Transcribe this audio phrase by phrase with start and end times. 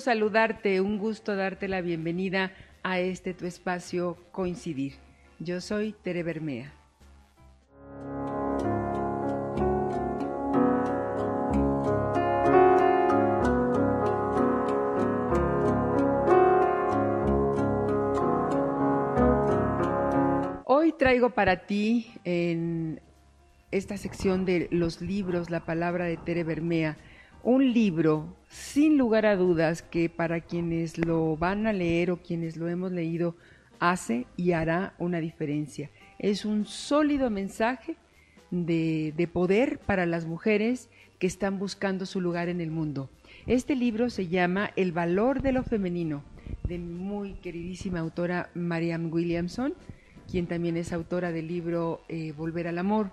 [0.00, 4.94] saludarte, un gusto darte la bienvenida a este tu espacio Coincidir.
[5.38, 6.72] Yo soy Tere Bermea.
[20.64, 23.00] Hoy traigo para ti en
[23.70, 26.96] esta sección de los libros la palabra de Tere Bermea
[27.42, 32.56] un libro, sin lugar a dudas, que para quienes lo van a leer o quienes
[32.56, 33.36] lo hemos leído,
[33.80, 35.90] hace y hará una diferencia.
[36.18, 37.96] Es un sólido mensaje
[38.50, 40.88] de, de, poder para las mujeres
[41.18, 43.10] que están buscando su lugar en el mundo.
[43.46, 46.22] Este libro se llama El valor de lo femenino,
[46.64, 49.74] de mi muy queridísima autora Marianne Williamson,
[50.30, 53.10] quien también es autora del libro eh, Volver al Amor.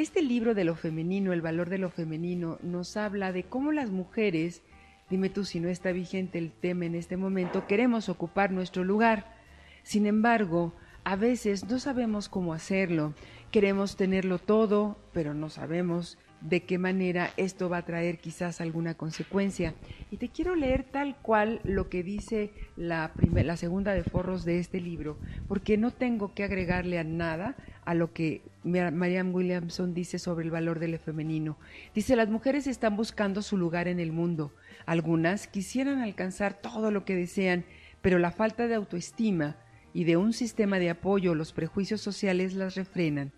[0.00, 3.90] Este libro de lo femenino, el valor de lo femenino, nos habla de cómo las
[3.90, 4.62] mujeres,
[5.10, 9.36] dime tú si no está vigente el tema en este momento, queremos ocupar nuestro lugar.
[9.82, 10.72] Sin embargo,
[11.04, 13.12] a veces no sabemos cómo hacerlo.
[13.50, 18.94] Queremos tenerlo todo, pero no sabemos de qué manera esto va a traer quizás alguna
[18.94, 19.74] consecuencia.
[20.10, 24.58] Y te quiero leer tal cual lo que dice la, la segunda de forros de
[24.58, 25.18] este libro,
[25.48, 30.50] porque no tengo que agregarle a nada a lo que Marianne Williamson dice sobre el
[30.50, 31.58] valor del femenino.
[31.94, 34.52] Dice, las mujeres están buscando su lugar en el mundo.
[34.86, 37.64] Algunas quisieran alcanzar todo lo que desean,
[38.02, 39.56] pero la falta de autoestima
[39.92, 43.32] y de un sistema de apoyo, los prejuicios sociales las refrenan.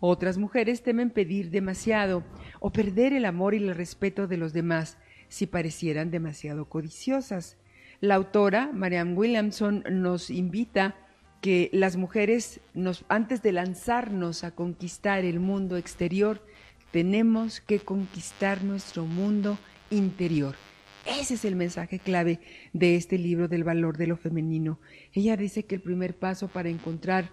[0.00, 2.24] Otras mujeres temen pedir demasiado
[2.60, 4.96] o perder el amor y el respeto de los demás
[5.28, 7.56] si parecieran demasiado codiciosas.
[8.00, 10.94] La autora, Marianne Williamson, nos invita
[11.40, 12.60] que las mujeres,
[13.08, 16.44] antes de lanzarnos a conquistar el mundo exterior,
[16.92, 19.58] tenemos que conquistar nuestro mundo
[19.90, 20.54] interior.
[21.06, 22.40] Ese es el mensaje clave
[22.72, 24.78] de este libro del valor de lo femenino.
[25.12, 27.30] Ella dice que el primer paso para encontrar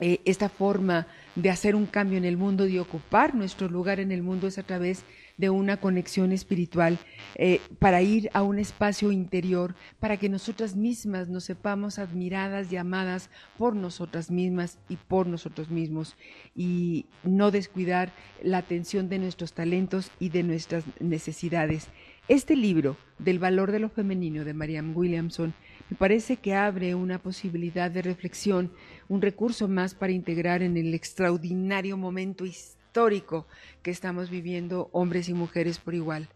[0.00, 4.12] eh, esta forma de hacer un cambio en el mundo, de ocupar nuestro lugar en
[4.12, 5.04] el mundo es a través
[5.38, 6.98] de una conexión espiritual,
[7.36, 12.76] eh, para ir a un espacio interior, para que nosotras mismas nos sepamos admiradas y
[12.76, 16.16] amadas por nosotras mismas y por nosotros mismos,
[16.56, 21.86] y no descuidar la atención de nuestros talentos y de nuestras necesidades.
[22.26, 25.54] Este libro, del valor de lo femenino de Marianne Williamson,
[25.90, 28.72] me parece que abre una posibilidad de reflexión,
[29.08, 33.46] un recurso más para integrar en el extraordinario momento histórico
[33.82, 36.28] que estamos viviendo hombres y mujeres por igual.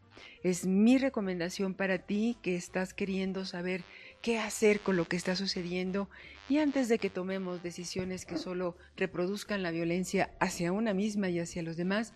[0.43, 3.82] Es mi recomendación para ti que estás queriendo saber
[4.22, 6.08] qué hacer con lo que está sucediendo
[6.48, 11.38] y antes de que tomemos decisiones que solo reproduzcan la violencia hacia una misma y
[11.40, 12.14] hacia los demás,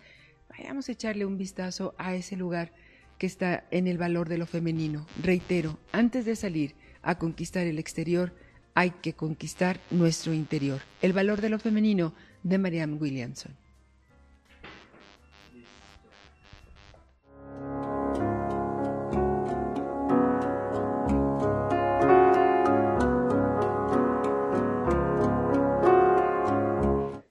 [0.49, 2.71] vayamos a echarle un vistazo a ese lugar
[3.17, 5.05] que está en el valor de lo femenino.
[5.21, 6.75] Reitero, antes de salir,
[7.07, 8.33] a conquistar el exterior,
[8.75, 10.81] hay que conquistar nuestro interior.
[11.01, 12.13] El valor de lo femenino
[12.43, 13.55] de Marianne Williamson.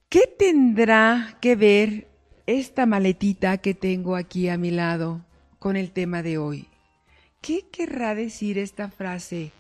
[0.09, 2.09] ¿Qué tendrá que ver
[2.47, 5.27] esta maletita que tengo aquí a mi lado
[5.59, 6.67] con el tema de hoy?
[7.43, 9.53] ¿Qué querrá decir esta frase?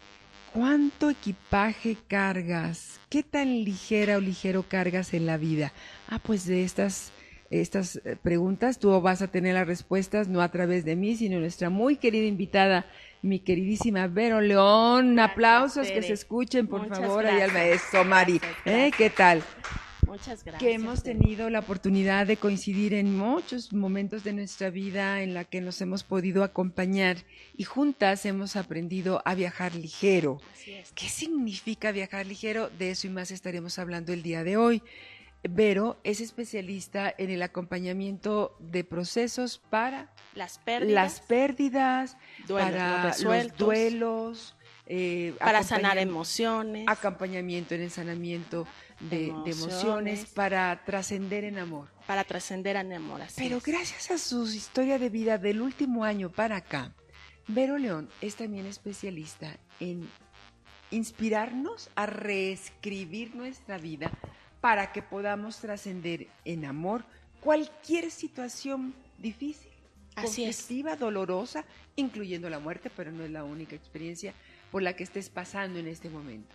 [0.56, 2.98] ¿Cuánto equipaje cargas?
[3.10, 5.74] ¿Qué tan ligera o ligero cargas en la vida?
[6.08, 7.12] Ah, pues de estas,
[7.50, 11.38] estas eh, preguntas tú vas a tener las respuestas no a través de mí, sino
[11.40, 12.86] nuestra muy querida invitada,
[13.20, 15.18] mi queridísima Vero León.
[15.18, 18.40] Aplausos que se escuchen, por favor, ahí al maestro Mari.
[18.64, 18.90] ¿Eh?
[18.96, 19.42] ¿Qué tal?
[20.06, 20.60] Muchas gracias.
[20.60, 25.44] Que hemos tenido la oportunidad de coincidir en muchos momentos de nuestra vida en la
[25.44, 27.16] que nos hemos podido acompañar
[27.56, 30.40] y juntas hemos aprendido a viajar ligero.
[30.94, 32.70] ¿Qué significa viajar ligero?
[32.70, 34.82] De eso y más estaremos hablando el día de hoy.
[35.42, 42.16] Vero es especialista en el acompañamiento de procesos para las pérdidas, las pérdidas
[42.48, 44.56] para los duelos,
[44.86, 48.66] eh, para sanar emociones, acompañamiento en el sanamiento
[49.00, 51.88] de emociones, para trascender en amor.
[52.06, 56.56] Para trascender en amor, Pero gracias a su historia de vida del último año para
[56.56, 56.94] acá,
[57.48, 60.08] Vero León es también especialista en
[60.90, 64.10] inspirarnos a reescribir nuestra vida
[64.60, 67.04] para que podamos trascender en amor
[67.40, 69.70] cualquier situación difícil,
[70.16, 70.44] Así
[70.98, 71.64] dolorosa,
[71.94, 74.32] incluyendo la muerte, pero no es la única experiencia
[74.72, 76.54] por la que estés pasando en este momento.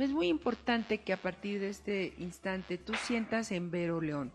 [0.00, 4.32] Es muy importante que a partir de este instante tú sientas en Vero León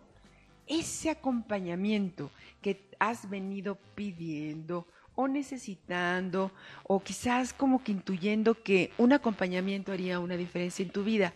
[0.67, 2.29] ese acompañamiento
[2.61, 6.51] que has venido pidiendo o necesitando
[6.83, 11.33] o quizás como que intuyendo que un acompañamiento haría una diferencia en tu vida.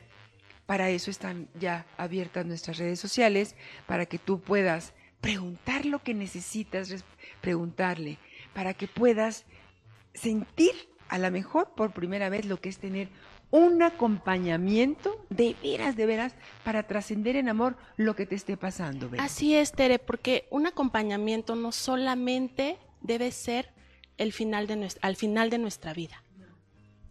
[0.68, 3.56] Para eso están ya abiertas nuestras redes sociales,
[3.88, 7.04] para que tú puedas preguntar lo que necesitas
[7.42, 8.20] preguntarle,
[8.54, 9.46] para que puedas
[10.14, 10.74] sentir
[11.08, 13.10] a lo mejor por primera vez lo que es tener
[13.52, 19.10] un acompañamiento de veras, de veras, para trascender en amor lo que te esté pasando.
[19.18, 23.72] Así es, Tere, porque un acompañamiento no solamente debe ser
[24.18, 26.24] el final de nuestra, al final de nuestra vida.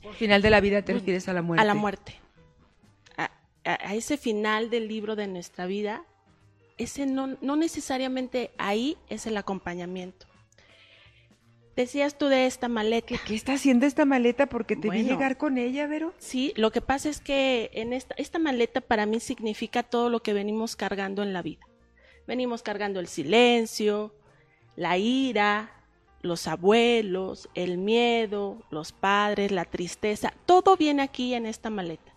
[0.04, 1.62] Al final de la vida te refieres a la muerte.
[1.62, 2.14] A la muerte.
[3.64, 6.04] A, ese final del libro de nuestra vida,
[6.78, 10.26] ese no, no necesariamente ahí es el acompañamiento.
[11.78, 13.14] Decías tú de esta maleta.
[13.24, 14.46] ¿Qué, está haciendo esta maleta?
[14.46, 16.12] Porque te vi llegar con ella, Vero.
[16.18, 20.20] Sí, lo que pasa es que en esta, esta maleta para mí significa todo lo
[20.20, 21.64] que venimos cargando en la vida.
[22.26, 24.12] Venimos cargando el silencio,
[24.74, 25.70] la ira,
[26.20, 32.12] los abuelos, el miedo, los padres, la tristeza, todo viene aquí en esta maleta.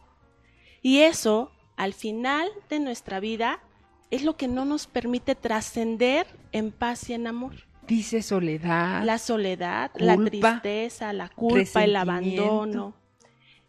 [0.81, 3.61] Y eso, al final de nuestra vida,
[4.09, 7.69] es lo que no nos permite trascender en paz y en amor.
[7.87, 9.03] Dice soledad.
[9.03, 12.95] La soledad, la tristeza, la culpa, el abandono.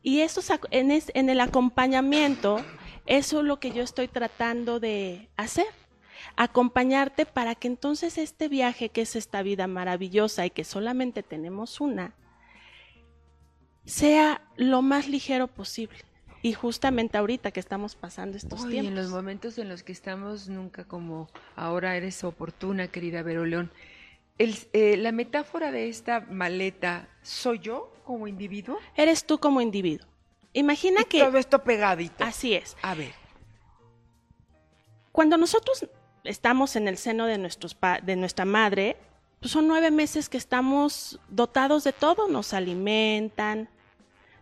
[0.02, 2.60] Y eso en, en el acompañamiento,
[3.06, 5.66] eso es lo que yo estoy tratando de hacer.
[6.36, 11.80] Acompañarte para que entonces este viaje, que es esta vida maravillosa y que solamente tenemos
[11.80, 12.14] una,
[13.84, 15.98] sea lo más ligero posible.
[16.42, 18.88] Y justamente ahorita que estamos pasando estos tiempos.
[18.88, 23.70] en los momentos en los que estamos, nunca como ahora eres oportuna, querida Vero León.
[24.72, 28.78] Eh, la metáfora de esta maleta, ¿soy yo como individuo?
[28.96, 30.08] Eres tú como individuo.
[30.52, 31.20] Imagina que...
[31.20, 32.24] Todo esto pegadito.
[32.24, 32.76] Así es.
[32.82, 33.12] A ver.
[35.12, 35.86] Cuando nosotros
[36.24, 38.96] estamos en el seno de, nuestros de nuestra madre,
[39.38, 43.68] pues son nueve meses que estamos dotados de todo, nos alimentan,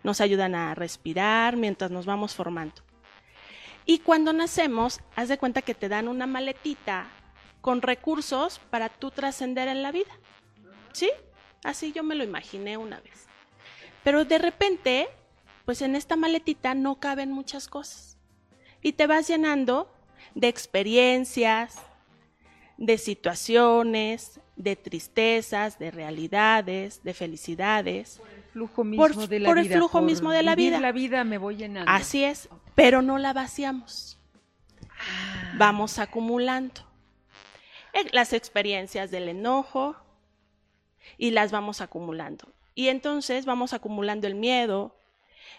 [0.03, 2.83] nos ayudan a respirar mientras nos vamos formando.
[3.85, 7.07] Y cuando nacemos, haz de cuenta que te dan una maletita
[7.61, 10.11] con recursos para tú trascender en la vida.
[10.93, 11.11] ¿Sí?
[11.65, 13.27] Así yo me lo imaginé una vez.
[14.03, 15.09] Pero de repente,
[15.65, 18.17] pues en esta maletita no caben muchas cosas.
[18.83, 19.93] Y te vas llenando
[20.35, 21.79] de experiencias,
[22.79, 28.19] de situaciones, de tristezas, de realidades, de felicidades.
[28.19, 29.61] Por el flujo mismo de la vida.
[29.61, 30.81] el flujo mismo de la vida.
[30.81, 31.91] la vida me voy llenando.
[31.91, 34.19] Así es, pero no la vaciamos.
[34.89, 35.55] Ah.
[35.59, 36.90] Vamos acumulando.
[38.13, 39.97] Las experiencias del enojo
[41.19, 42.53] y las vamos acumulando.
[42.75, 44.97] Y entonces vamos acumulando el miedo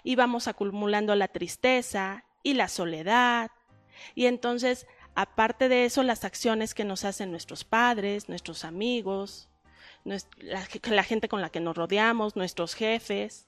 [0.03, 3.51] y vamos acumulando la tristeza y la soledad.
[4.15, 9.49] Y entonces, aparte de eso, las acciones que nos hacen nuestros padres, nuestros amigos,
[10.03, 13.47] la, gente con la que nos rodeamos, nuestros jefes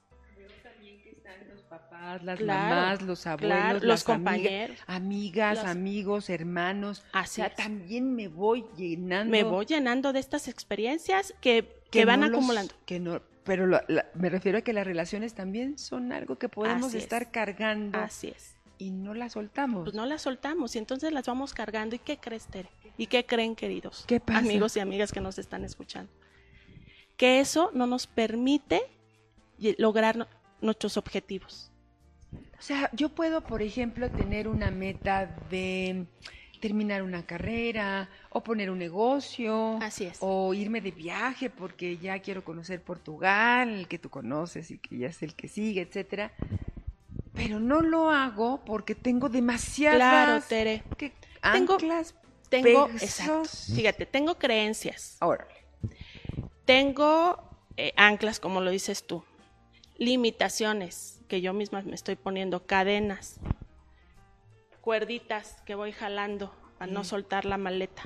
[2.22, 7.04] las mamás, los abuelos, los compañeros, amigas, amigos, hermanos.
[7.12, 9.30] Así o sea, también me voy llenando.
[9.30, 12.74] Me voy llenando de estas experiencias que, que, van acumulando.
[12.86, 13.80] que no, pero
[14.14, 17.98] me refiero a que las relaciones también son algo que podemos estar cargando.
[17.98, 18.56] Así es.
[18.78, 19.84] Y no las soltamos.
[19.84, 21.94] Pues no las soltamos y entonces las vamos cargando.
[21.94, 22.70] ¿Y qué crees, Tere?
[22.96, 24.04] ¿Y qué creen, queridos?
[24.06, 26.12] ¿Qué Amigos y amigas que nos están escuchando.
[27.16, 28.82] Que eso no nos permite
[29.78, 30.26] lograr
[30.64, 31.70] nuestros objetivos.
[32.58, 36.06] O sea, yo puedo, por ejemplo, tener una meta de
[36.60, 39.78] terminar una carrera o poner un negocio.
[39.82, 40.16] Así es.
[40.20, 44.96] O irme de viaje porque ya quiero conocer Portugal, el que tú conoces y que
[44.96, 46.32] ya es el que sigue, etcétera.
[47.34, 50.82] Pero no lo hago porque tengo demasiadas Claro, Tere.
[51.52, 51.76] tengo
[52.48, 53.44] tengo exacto.
[53.74, 55.16] Fíjate, tengo creencias.
[55.20, 55.46] Ahora.
[56.64, 57.42] Tengo
[57.76, 59.22] eh, anclas como lo dices tú.
[59.96, 63.40] Limitaciones que yo misma me estoy poniendo, cadenas,
[64.80, 67.04] cuerditas que voy jalando para no mm.
[67.04, 68.02] soltar la maleta.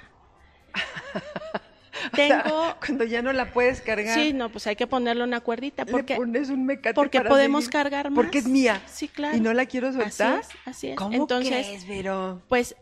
[2.14, 4.14] Tengo cuando ya no la puedes cargar.
[4.14, 8.10] Sí, no, pues hay que ponerle una cuerdita porque pones un mecate porque podemos cargar
[8.10, 8.16] más.
[8.16, 8.80] Porque es mía.
[8.86, 9.36] Sí, claro.
[9.36, 10.38] Y no la quiero soltar.
[10.38, 10.66] Así es.
[10.66, 10.96] Así es.
[10.96, 12.06] ¿Cómo Entonces, crees,
[12.48, 12.76] pues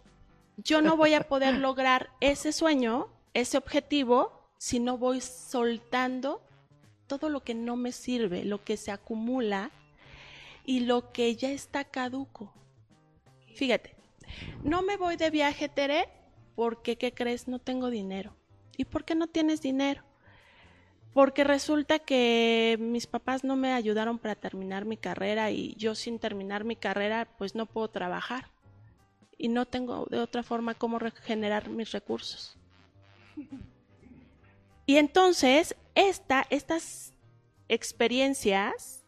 [0.59, 6.43] yo no voy a poder lograr ese sueño, ese objetivo si no voy soltando
[7.07, 9.71] todo lo que no me sirve, lo que se acumula
[10.65, 12.53] y lo que ya está caduco.
[13.55, 13.95] Fíjate,
[14.63, 16.09] no me voy de viaje, Tere,
[16.55, 17.49] porque, ¿qué crees?
[17.49, 18.35] No tengo dinero.
[18.77, 20.03] ¿Y por qué no tienes dinero?
[21.15, 26.19] Porque resulta que mis papás no me ayudaron para terminar mi carrera y yo sin
[26.19, 28.51] terminar mi carrera pues no puedo trabajar.
[29.39, 32.57] Y no tengo de otra forma cómo regenerar mis recursos.
[34.89, 37.13] Y entonces esta, estas
[37.69, 39.05] experiencias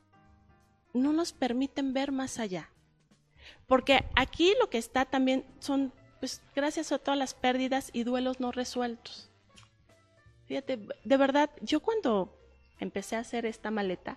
[0.92, 2.71] no nos permiten ver más allá.
[3.68, 8.40] Porque aquí lo que está también son, pues, gracias a todas las pérdidas y duelos
[8.40, 9.30] no resueltos.
[10.47, 12.35] Fíjate, de verdad, yo cuando
[12.80, 14.16] empecé a hacer esta maleta,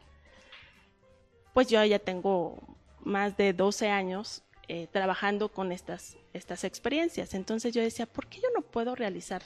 [1.53, 2.57] pues yo ya tengo
[3.01, 7.33] más de 12 años eh, trabajando con estas, estas experiencias.
[7.33, 9.41] Entonces yo decía, ¿por qué yo no puedo realizar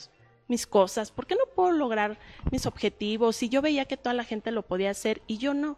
[0.48, 1.12] mis cosas?
[1.12, 2.18] ¿Por qué no puedo lograr
[2.52, 3.36] mis objetivos?
[3.36, 5.78] Si yo veía que toda la gente lo podía hacer y yo no.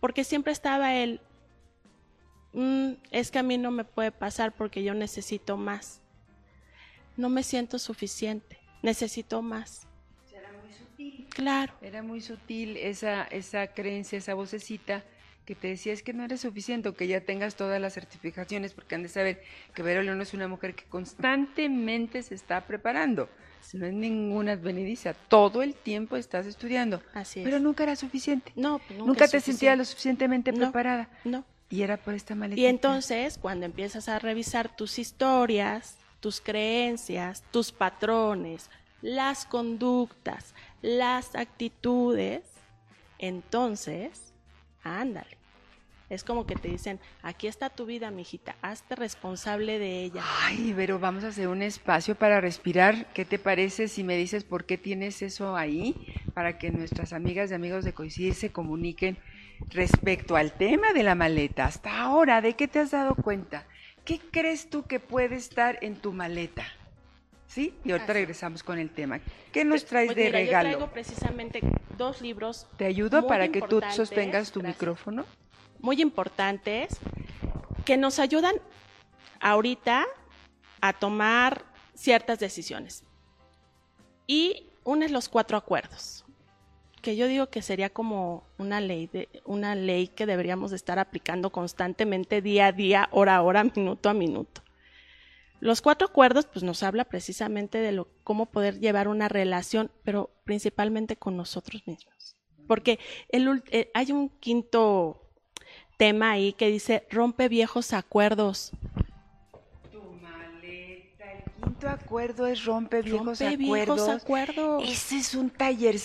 [0.00, 1.20] Porque siempre estaba el,
[2.52, 6.00] mm, es que a mí no me puede pasar porque yo necesito más.
[7.16, 9.86] No me siento suficiente, necesito más.
[10.32, 11.26] Era muy sutil.
[11.30, 11.72] Claro.
[11.80, 15.04] Era muy sutil esa, esa creencia, esa vocecita
[15.44, 18.72] que te decía es que no eres suficiente o que ya tengas todas las certificaciones,
[18.72, 19.42] porque han de saber
[19.74, 23.28] que Vero León es una mujer que constantemente se está preparando.
[23.72, 27.02] No es ninguna advenediza, todo el tiempo estás estudiando.
[27.14, 27.44] Así es.
[27.44, 28.52] Pero nunca era suficiente.
[28.56, 29.76] No, pues nunca, nunca, te sentías suficiente.
[29.76, 30.58] lo suficientemente No.
[30.58, 31.08] preparada.
[31.24, 31.44] No.
[31.70, 32.60] Y era por esta maleta.
[32.60, 38.68] Y entonces, cuando empiezas a revisar tus historias, tus creencias, tus patrones,
[39.00, 42.42] las conductas, las actitudes,
[43.18, 44.33] entonces,
[44.84, 45.36] ándale.
[46.10, 50.22] Es como que te dicen, aquí está tu vida, mijita, hazte responsable de ella.
[50.42, 53.06] Ay, pero vamos a hacer un espacio para respirar.
[53.14, 55.96] ¿Qué te parece si me dices por qué tienes eso ahí?
[56.34, 59.16] Para que nuestras amigas y amigos de Coincidir se comuniquen
[59.70, 61.64] respecto al tema de la maleta.
[61.64, 63.66] Hasta ahora, ¿de qué te has dado cuenta?
[64.04, 66.64] ¿Qué crees tú que puede estar en tu maleta?
[67.54, 67.72] ¿Sí?
[67.84, 68.12] Y ahorita Así.
[68.14, 69.20] regresamos con el tema.
[69.52, 70.70] ¿Qué nos traes Pues de mira, regalo?
[70.70, 71.60] Yo traigo precisamente
[71.96, 74.80] dos libros ¿Te ayudo para que tú sostengas tu Gracias.
[74.80, 75.24] micrófono?
[75.78, 76.98] muy importantes
[77.84, 78.54] que nos ayudan
[79.38, 80.06] ahorita
[80.80, 83.04] a tomar ciertas decisiones.
[84.26, 86.24] Y uno es los cuatro acuerdos,
[87.02, 90.98] que yo digo que sería como una ley, de, una ley que deberíamos de estar
[90.98, 94.63] aplicando constantemente día a día, hora a hora, minuto a minuto.
[95.60, 100.30] Los cuatro acuerdos pues nos habla precisamente de lo, cómo poder llevar una relación, pero
[100.44, 102.36] principalmente con nosotros mismos.
[102.66, 102.98] Porque
[103.30, 105.20] el, eh, hay un quinto
[105.96, 108.72] tema ahí que dice rompe viejos acuerdos.
[109.92, 114.22] Tu maleta, el quinto acuerdo es rompe viejos rompe viejos acuerdos.
[114.22, 114.84] acuerdos.
[114.88, 115.96] Ese es un taller.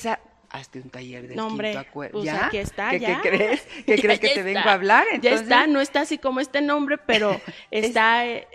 [0.51, 2.13] Hazte un taller del No, hombre, quinto acuerdo.
[2.13, 2.47] pues ¿Ya?
[2.47, 3.21] aquí está, ¿Qué, ya.
[3.21, 3.61] qué crees?
[3.85, 4.43] ¿Qué Ya, crees que te está.
[4.43, 5.05] vengo a hablar?
[5.21, 7.39] ya está, no está así como este nombre, pero
[7.71, 8.47] está, eh,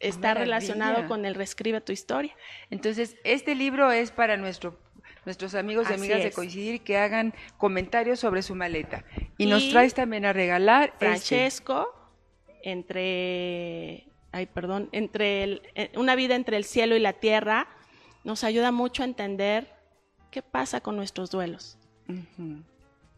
[0.00, 0.44] está maravilla.
[0.44, 2.34] relacionado con el reescribe tu historia.
[2.70, 4.78] Entonces, este libro es para nuestro,
[5.24, 6.32] nuestros amigos y Así amigas de.
[6.32, 9.04] Coincidir que hagan comentarios sobre su maleta.
[9.38, 11.06] Y, nos traes también a regalar este.
[11.06, 11.94] Francesco,
[12.62, 17.68] entre, ay, perdón, entre el- eh, una vida entre el cielo y la tierra,
[18.24, 19.72] nos ayuda mucho a entender
[20.30, 21.76] qué pasa con nuestros duelos.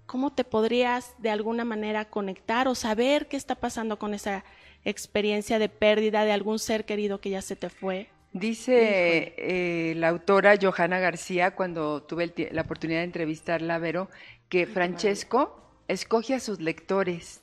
[0.07, 4.45] ¿Cómo te podrías de alguna manera conectar o saber qué está pasando con esa
[4.85, 8.09] experiencia de pérdida de algún ser querido que ya se te fue?
[8.33, 14.09] Dice eh, la autora Johanna García, cuando tuve el la oportunidad de entrevistarla, Vero,
[14.49, 17.43] que Francesco escoge a sus lectores.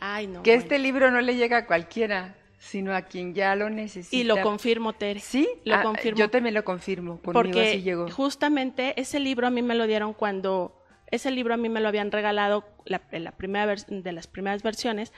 [0.00, 0.42] Ay, no.
[0.42, 0.62] que bueno.
[0.62, 4.16] este libro no le llega a cualquiera, sino a quien ya lo necesita.
[4.16, 5.20] Y lo confirmo, Tere.
[5.20, 6.18] Sí, lo Ah, confirmo.
[6.18, 7.20] Yo también lo confirmo.
[7.20, 8.08] Conmigo porque así llegó.
[8.10, 10.74] justamente ese libro a mí me lo dieron cuando
[11.10, 15.12] ese libro a mí me lo habían regalado la, la primera de las primeras versiones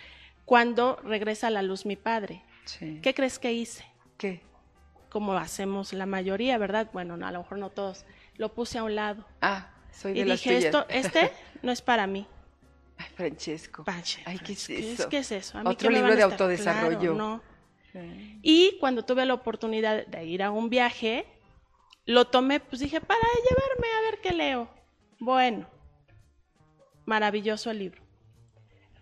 [0.50, 2.42] cuando regresa a la luz mi padre.
[2.64, 2.98] Sí.
[3.04, 3.84] ¿Qué crees que hice?
[4.18, 4.42] ¿Qué?
[5.08, 6.90] Como hacemos la mayoría, ¿verdad?
[6.92, 8.04] Bueno, no, a lo mejor no todos.
[8.36, 10.64] Lo puse a un lado Ah, soy de y las dije tuyas.
[10.64, 11.30] esto, este
[11.62, 12.26] no es para mí.
[12.98, 13.84] Ay, Francesco.
[13.84, 15.08] Panche, Ay, ¿qué es ¿qué eso?
[15.08, 15.56] ¿Qué es eso?
[15.56, 16.98] ¿A mí Otro qué me libro van a de estar- autodesarrollo.
[16.98, 17.42] Claro, no.
[17.92, 18.38] Sí.
[18.42, 21.26] Y cuando tuve la oportunidad de ir a un viaje,
[22.06, 24.68] lo tomé, pues dije, para llevarme a ver qué leo.
[25.20, 25.68] Bueno,
[27.06, 27.99] maravilloso el libro.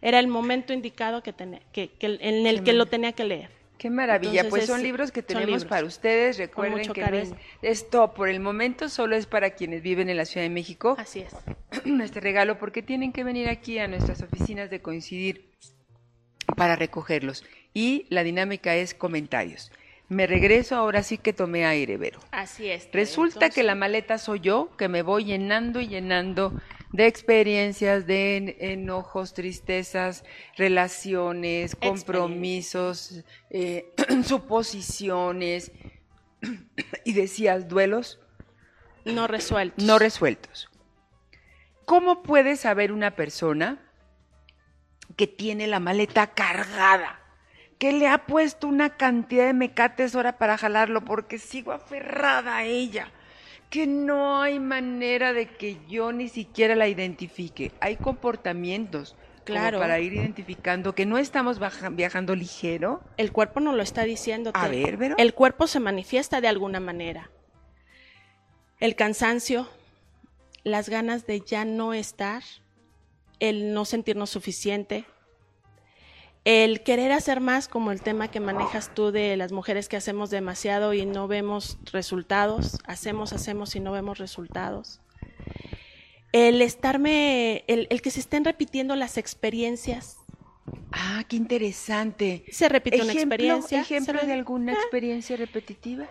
[0.00, 3.50] Era el momento indicado que tenía, que, que- en el que lo tenía que leer.
[3.78, 5.64] Qué maravilla, Entonces pues es- son libros que tenemos libros.
[5.66, 6.36] para ustedes.
[6.38, 10.24] Recuerden que no es, esto por el momento solo es para quienes viven en la
[10.24, 10.96] Ciudad de México.
[10.98, 11.32] Así es.
[12.02, 15.52] este regalo porque tienen que venir aquí a nuestras oficinas de coincidir
[16.56, 17.44] para recogerlos.
[17.74, 19.70] Y la dinámica es comentarios.
[20.08, 22.18] Me regreso, ahora sí que tomé aire, Vero.
[22.30, 22.88] Así es.
[22.92, 26.58] Resulta que la maleta soy yo, que me voy llenando y llenando
[26.92, 30.24] de experiencias, de en- enojos, tristezas,
[30.56, 33.92] relaciones, compromisos, eh,
[34.24, 35.72] suposiciones,
[37.04, 38.20] y decías duelos
[39.04, 39.84] no resueltos.
[39.84, 40.68] no resueltos.
[41.84, 43.78] ¿Cómo puede saber una persona
[45.16, 47.18] que tiene la maleta cargada?
[47.78, 52.64] Que le ha puesto una cantidad de mecates ahora para jalarlo porque sigo aferrada a
[52.64, 53.10] ella.
[53.70, 57.72] Que no hay manera de que yo ni siquiera la identifique.
[57.80, 59.78] Hay comportamientos Claro.
[59.78, 63.02] como para ir identificando que no estamos baja- viajando ligero.
[63.16, 64.50] El cuerpo no lo está diciendo.
[64.54, 65.16] A ver, Vero.
[65.18, 67.30] El cuerpo se manifiesta de alguna manera.
[68.80, 69.68] El cansancio,
[70.64, 72.42] las ganas de ya no estar,
[73.40, 75.04] el no sentirnos suficiente,
[76.48, 80.30] el querer hacer más, como el tema que manejas tú de las mujeres que hacemos
[80.30, 85.00] demasiado y no vemos resultados, hacemos, hacemos y no vemos resultados.
[86.32, 90.16] El estarme, el, el que se estén repitiendo las experiencias.
[90.92, 92.44] Ah, qué interesante.
[92.50, 93.80] Se repite una experiencia.
[93.82, 96.06] ejemplo de alguna Ah, experiencia repetitiva.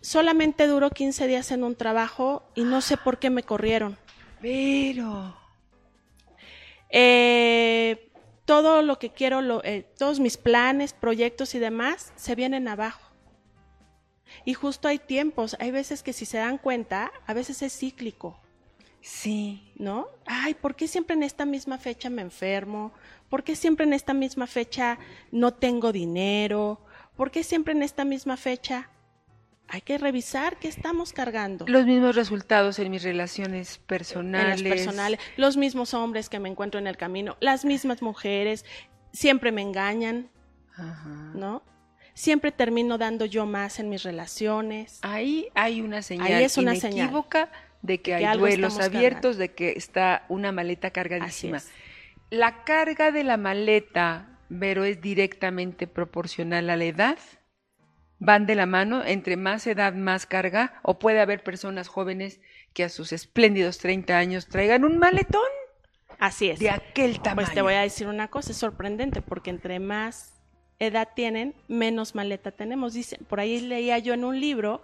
[0.00, 3.96] solamente duró 15 días en un trabajo y no sé por qué me corrieron.
[4.40, 5.34] Pero
[6.90, 8.10] Eh,
[8.44, 13.10] todo lo que quiero, lo- eh, todos mis planes, proyectos y demás se vienen abajo.
[14.44, 18.38] Y justo hay tiempos, hay veces que si se dan cuenta, a veces es cíclico,
[19.00, 20.08] sí, ¿no?
[20.26, 22.92] Ay, ¿por qué siempre en esta misma fecha me enfermo?
[23.28, 24.98] ¿Por qué siempre en esta misma fecha
[25.30, 26.80] no tengo dinero?
[27.16, 28.90] ¿Por qué siempre en esta misma fecha?
[29.68, 31.64] Hay que revisar qué estamos cargando.
[31.66, 34.62] los mismos resultados en mis relaciones en personales.
[34.62, 38.64] las personales, los mismos hombres que me encuentro en el camino, las mismas mujeres,
[39.12, 40.28] siempre me engañan,
[40.76, 41.32] Ajá.
[41.34, 41.62] ¿no?
[42.12, 45.00] Siempre termino dando yo más en mis relaciones.
[45.02, 46.98] Ahí hay una señal Ahí es una señal.
[47.08, 47.50] inequívoca
[47.82, 51.60] de que De hay que algo duelos abiertos, de que está una maleta cargadísima.
[52.30, 57.18] La carga de la maleta, Vero, es directamente proporcional a la edad.
[58.24, 60.80] Van de la mano, entre más edad, más carga.
[60.82, 62.40] O puede haber personas jóvenes
[62.72, 65.42] que a sus espléndidos 30 años traigan un maletón
[66.18, 66.58] Así es.
[66.58, 67.46] de aquel tamaño.
[67.46, 70.34] Pues te voy a decir una cosa, es sorprendente porque entre más
[70.78, 72.94] edad tienen, menos maleta tenemos.
[72.94, 74.82] Dice, por ahí leía yo en un libro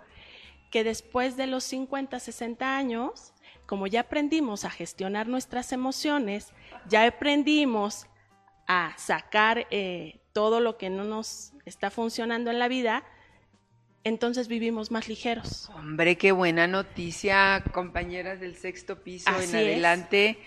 [0.71, 3.33] que después de los 50, 60 años,
[3.67, 6.53] como ya aprendimos a gestionar nuestras emociones,
[6.89, 8.07] ya aprendimos
[8.67, 13.03] a sacar eh, todo lo que no nos está funcionando en la vida,
[14.05, 15.71] entonces vivimos más ligeros.
[15.75, 19.73] Hombre, qué buena noticia, compañeras del sexto piso Así en es.
[19.73, 20.39] adelante.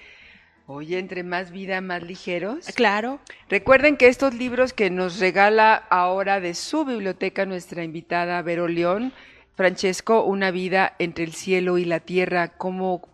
[0.66, 2.68] Oye, entre más vida, más ligeros.
[2.74, 8.70] Claro, Recuerden que estos libros que nos regala ahora de su biblioteca nuestra invitada Vero
[8.70, 9.12] León,
[9.56, 13.10] Francesco, Una vida entre el cielo y la tierra, cómo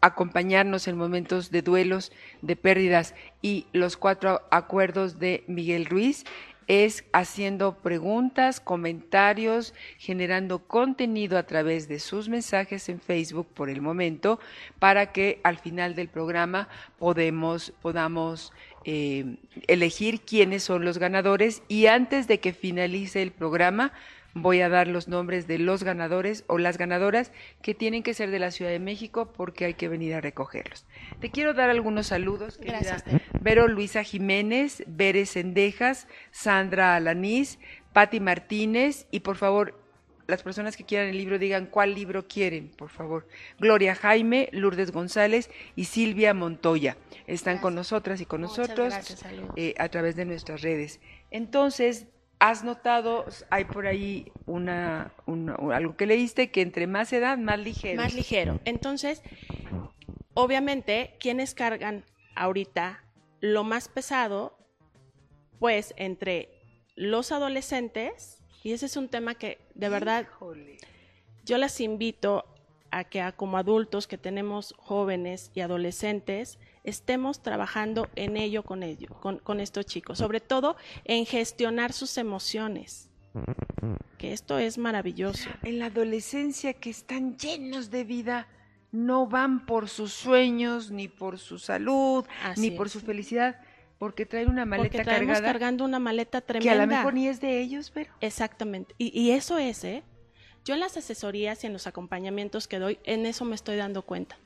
[0.00, 2.10] acompañarnos en momentos de duelos,
[2.42, 6.24] de pérdidas y los cuatro acuerdos de Miguel Ruiz,
[6.66, 13.82] es haciendo preguntas, comentarios, generando contenido a través de sus mensajes en Facebook por el
[13.82, 14.38] momento,
[14.78, 18.52] para que al final del programa podamos
[18.84, 23.92] eh, elegir quiénes son los ganadores y antes de que finalice el programa
[24.34, 28.30] voy a dar los nombres de los ganadores o las ganadoras que tienen que ser
[28.30, 30.84] de la Ciudad de México porque hay que venir a recogerlos.
[31.20, 32.58] Te quiero dar algunos saludos.
[32.58, 33.04] Gracias.
[33.40, 37.58] Vero Luisa Jiménez, Bere Sendejas, Sandra Alanís,
[37.92, 39.80] Patti Martínez y por favor,
[40.26, 43.28] las personas que quieran el libro digan cuál libro quieren, por favor.
[43.58, 49.24] Gloria Jaime, Lourdes González y Silvia Montoya están con nosotras y con Muchas nosotros gracias,
[49.56, 51.00] eh, a través de nuestras redes.
[51.30, 52.06] Entonces,
[52.48, 57.58] has notado, hay por ahí una, una- algo que leíste, que entre más edad, más
[57.58, 58.02] ligero.
[58.02, 58.60] Más ligero.
[58.64, 59.22] Entonces,
[60.34, 62.04] obviamente, quienes cargan
[62.34, 63.02] ahorita
[63.40, 64.58] lo más pesado,
[65.58, 66.48] pues entre
[66.96, 70.78] los adolescentes, y ese es un tema que de verdad Híjole.
[71.44, 72.44] yo las invito
[72.90, 78.82] a que a como adultos que tenemos jóvenes y adolescentes estemos trabajando en ello con
[78.82, 83.10] ello, con, con estos chicos, sobre todo en gestionar sus emociones,
[84.18, 85.48] que esto es maravilloso.
[85.62, 88.46] En la adolescencia que están llenos de vida,
[88.92, 92.92] no van por sus sueños, ni por su salud, Así ni por es.
[92.92, 93.60] su felicidad,
[93.98, 96.72] porque traen una Porque maleta traemos cargada cargando una maleta que tremenda.
[96.72, 98.94] a lo mejor ni es de ellos, pero Exactamente.
[98.98, 100.04] Y, y eso es, ¿eh?
[100.64, 104.02] Yo en las asesorías y en los acompañamientos que doy, en eso me estoy dando
[104.02, 104.38] cuenta.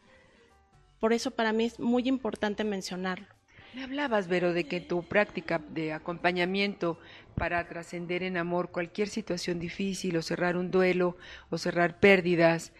[1.00, 3.26] Por eso para mí es muy importante mencionarlo.
[3.74, 6.98] Me hablabas, Vero, de que tu práctica de acompañamiento
[7.34, 11.16] para trascender en amor cualquier situación difícil o cerrar un duelo
[11.50, 12.72] o cerrar pérdidas,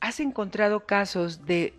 [0.00, 1.74] has encontrado casos de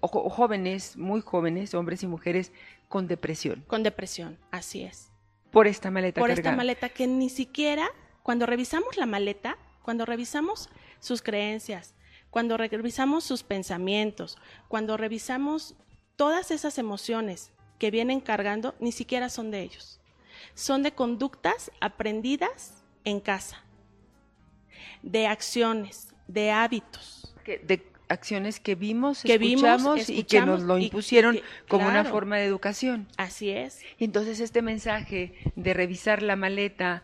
[0.00, 2.52] jóvenes, muy jóvenes, hombres y mujeres,
[2.88, 5.10] con depresión Con depresión, así es.
[5.50, 7.88] por esta maleta Por esta maleta que ni siquiera,
[8.22, 10.68] cuando revisamos la maleta, cuando revisamos
[11.00, 11.94] sus creencias,
[12.32, 15.76] cuando re- revisamos sus pensamientos, cuando revisamos
[16.16, 20.00] todas esas emociones que vienen cargando, ni siquiera son de ellos.
[20.54, 23.62] Son de conductas aprendidas en casa,
[25.02, 27.34] de acciones, de hábitos.
[27.44, 32.04] De acciones que vimos, Que vimos, escuchamos y que nos lo impusieron que- como una
[32.04, 33.08] forma de educación.
[33.16, 33.80] Así es.
[33.98, 37.02] Entonces este mensaje de revisar la maleta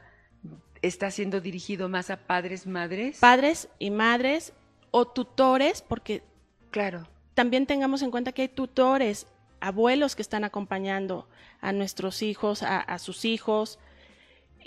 [0.81, 3.19] está siendo dirigido más a padres, madres.
[3.19, 4.53] Padres y madres
[4.91, 6.23] o tutores, porque
[6.71, 7.09] claro.
[7.35, 9.27] también tengamos en cuenta que hay tutores,
[9.61, 11.29] abuelos que están acompañando
[11.61, 13.79] a nuestros hijos, a, a sus hijos,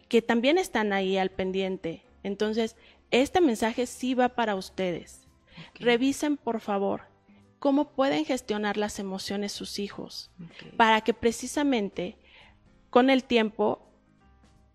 [0.07, 2.03] que también están ahí al pendiente.
[2.23, 2.75] Entonces,
[3.11, 5.27] este mensaje sí va para ustedes.
[5.75, 7.03] Revisen, por favor,
[7.59, 10.31] cómo pueden gestionar las emociones sus hijos,
[10.77, 12.17] para que precisamente
[12.89, 13.90] con el tiempo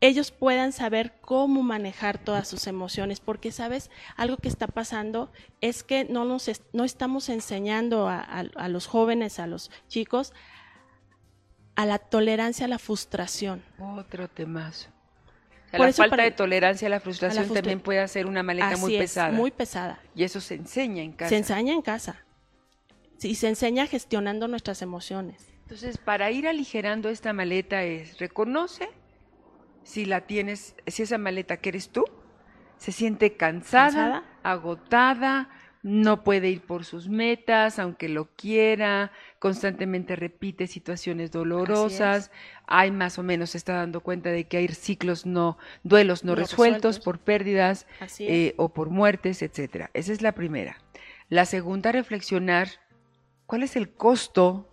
[0.01, 5.83] ellos puedan saber cómo manejar todas sus emociones, porque sabes, algo que está pasando es
[5.83, 10.33] que no, nos no estamos enseñando a, a- a los jóvenes, a los chicos,
[11.77, 13.63] a la tolerancia a la frustración.
[13.79, 14.89] Otro temazo.
[14.89, 18.01] O sea, Por la eso falta para- de tolerancia a la frustración frustra- también puede
[18.01, 19.33] hacer una maleta Así muy es, pesada.
[19.33, 19.99] muy pesada.
[20.15, 21.29] Y eso se enseña en casa.
[21.31, 22.23] Se enseña en casa.
[23.23, 25.49] Y se enseña gestionando nuestras emociones.
[25.63, 28.89] Entonces, para ir aligerando esta maleta es, reconoce
[29.87, 32.05] si la tienes, si esa maleta que eres tú,
[32.77, 34.25] se siente cansada, ¿Cansada?
[34.43, 35.49] agotada,
[35.83, 42.33] no puede ir por sus metas, aunque lo quiera, constantemente repite situaciones dolorosas,
[42.67, 46.33] hay más o menos, se está dando cuenta de que hay ciclos no, duelos no,
[46.33, 47.05] No resueltos, resueltos.
[47.05, 47.87] por pérdidas
[48.19, 49.91] eh, o por muertes, etcétera.
[49.95, 50.79] Esa es la primera.
[51.29, 52.69] La segunda, reflexionar
[53.47, 54.69] cuál es el costo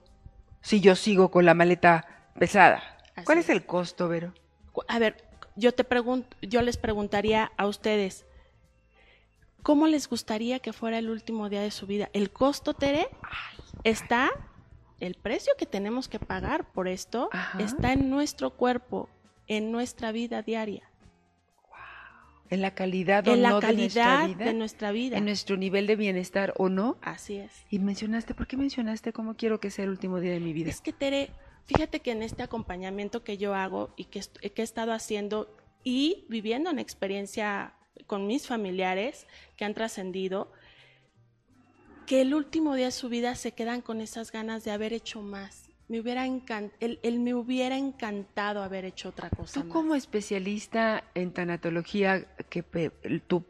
[0.61, 2.81] si yo sigo con la maleta pesada.
[3.15, 3.49] Así ¿Cuál es es.
[3.51, 4.33] el costo, Vero?
[4.87, 5.23] A ver,
[5.55, 8.25] yo te pregunto, yo les preguntaría a ustedes,
[9.61, 12.09] ¿cómo les gustaría que fuera el último día de su vida?
[12.13, 13.07] El costo, Tere,
[13.83, 14.31] está,
[14.99, 17.59] el precio que tenemos que pagar por esto Ajá.
[17.61, 19.09] está en nuestro cuerpo,
[19.47, 20.89] en nuestra vida diaria,
[22.49, 25.17] En la calidad o en la no de nuestra vida, de nuestra vida.
[25.17, 26.97] en nuestro nivel de bienestar o no.
[27.01, 27.51] Así es.
[27.69, 30.69] Y mencionaste, ¿por qué mencionaste cómo quiero que sea el último día de mi vida?
[30.69, 31.31] Es que Tere,
[31.65, 36.25] fíjate que en este acompañamiento que yo hago y que, que he estado haciendo y
[36.29, 37.73] viviendo en experiencia
[38.07, 40.51] con mis familiares que han trascendido,
[42.05, 45.21] que el último día de su vida se quedan con esas ganas de haber hecho
[45.21, 45.69] más.
[45.87, 49.59] Me hubiera él, él me hubiera encantado haber hecho otra cosa.
[49.61, 49.73] Tú más.
[49.73, 52.63] como especialista en tanatología, que
[53.27, 53.45] tú-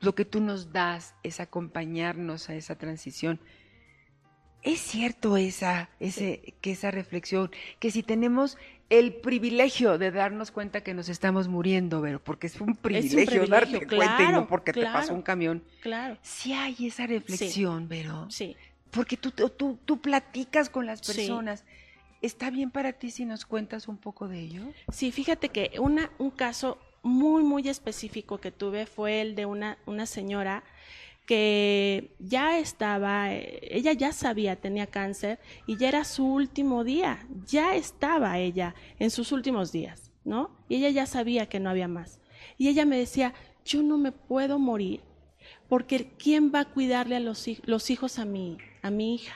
[0.00, 3.40] lo que tú nos das es acompañarnos a esa transición.
[4.62, 7.50] ¿Es cierto esa, ese, que esa reflexión?
[7.78, 8.58] Que si tenemos
[8.90, 13.78] el privilegio de darnos cuenta que nos estamos muriendo, pero porque es un privilegio, darte
[13.78, 15.62] privilegio, cuenta y no claro, porque te pasó un camión.
[15.80, 18.56] Claro, Sí hay esa reflexión, pero sí.
[18.90, 21.12] porque tú, tú, tú, platicas con las Sí.
[21.12, 21.64] personas.
[22.22, 24.62] ¿Está bien para ti si nos cuentas un poco de ello?
[24.90, 29.78] Sí, fíjate que una, un caso muy, muy específico que tuve fue el de una,
[29.86, 30.64] una señora
[31.26, 37.26] que ya estaba, eh, ella ya sabía, tenía cáncer y ya era su último día,
[37.46, 40.50] ya estaba ella en sus últimos días, ¿no?
[40.68, 42.20] Y ella ya sabía que no había más.
[42.58, 43.34] Y ella me decía,
[43.64, 45.00] yo no me puedo morir
[45.68, 49.34] porque ¿quién va a cuidarle a los, hij- los hijos a mi, a mi hija?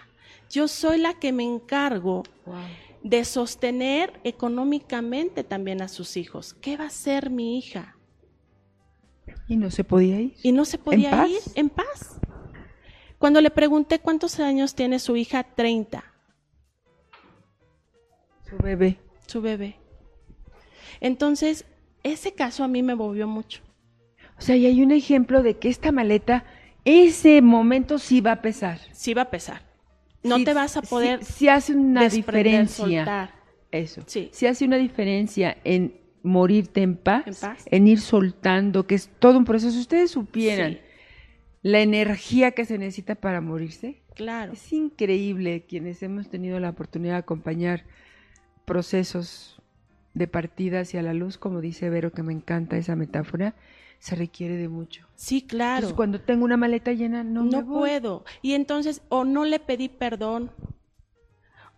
[0.48, 2.22] Yo soy la que me encargo
[3.02, 6.54] de sostener económicamente también a sus hijos.
[6.54, 7.96] ¿Qué va a hacer mi hija?
[9.48, 10.34] Y no se podía ir.
[10.42, 12.20] Y no se podía ir en paz.
[13.18, 16.04] Cuando le pregunté cuántos años tiene su hija, 30,
[18.48, 18.98] Su bebé.
[19.26, 19.76] su bebé.
[21.00, 21.64] Entonces,
[22.02, 23.60] ese caso a mí me movió mucho.
[24.38, 26.44] O sea, y hay un ejemplo de que esta maleta,
[26.84, 28.80] ese momento sí va a pesar.
[28.92, 29.62] Sí va a pesar.
[30.22, 32.84] No Sí- te vas a sí- poder Sí, hace una diferencia.
[32.86, 33.34] soltar.
[33.70, 34.02] Eso.
[34.06, 34.30] Sí.
[34.32, 37.64] Sí hace una diferencia en morirte en paz, En paz.
[37.70, 39.72] en ir soltando, que es todo un proceso.
[39.72, 40.80] Si ustedes supieran Sí,
[41.62, 44.52] la energía que se necesita para morirse, claro.
[44.52, 47.84] es increíble quienes hemos tenido la oportunidad de acompañar
[48.64, 49.60] procesos
[50.14, 53.54] de partida hacia la luz, como dice Vero, que me encanta esa metáfora,
[53.98, 55.06] se requiere de mucho.
[55.14, 55.76] Sí, claro.
[55.78, 57.78] Entonces, cuando tengo una maleta llena, no, me no voy.
[57.80, 58.24] puedo.
[58.42, 60.50] Y entonces, o no le pedí perdón,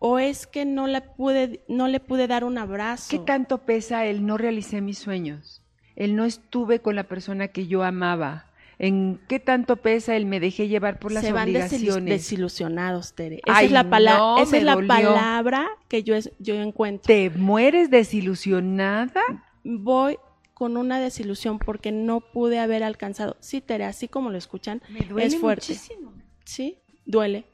[0.04, 3.06] o es que no le pude, no le pude dar un abrazo.
[3.08, 5.62] ¿Qué tanto pesa el no realicé mis sueños?
[5.94, 8.46] El no estuve con la persona que yo amaba.
[8.80, 12.04] ¿En qué tanto pesa el me dejé llevar por las Se van obligaciones?
[12.22, 13.36] desilusionados, Tere.
[13.46, 17.06] Esa Ay, es la, pala- no, esa es la palabra que yo, es- yo encuentro.
[17.06, 19.22] ¿Te mueres desilusionada?
[19.62, 20.16] Voy
[20.54, 23.36] con una desilusión porque no pude haber alcanzado.
[23.38, 25.66] Sí, Tere, así como lo escuchan, Me duele es fuerte.
[25.68, 26.12] muchísimo.
[26.44, 27.44] Sí, duele.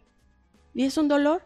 [0.72, 1.42] Y es un dolor.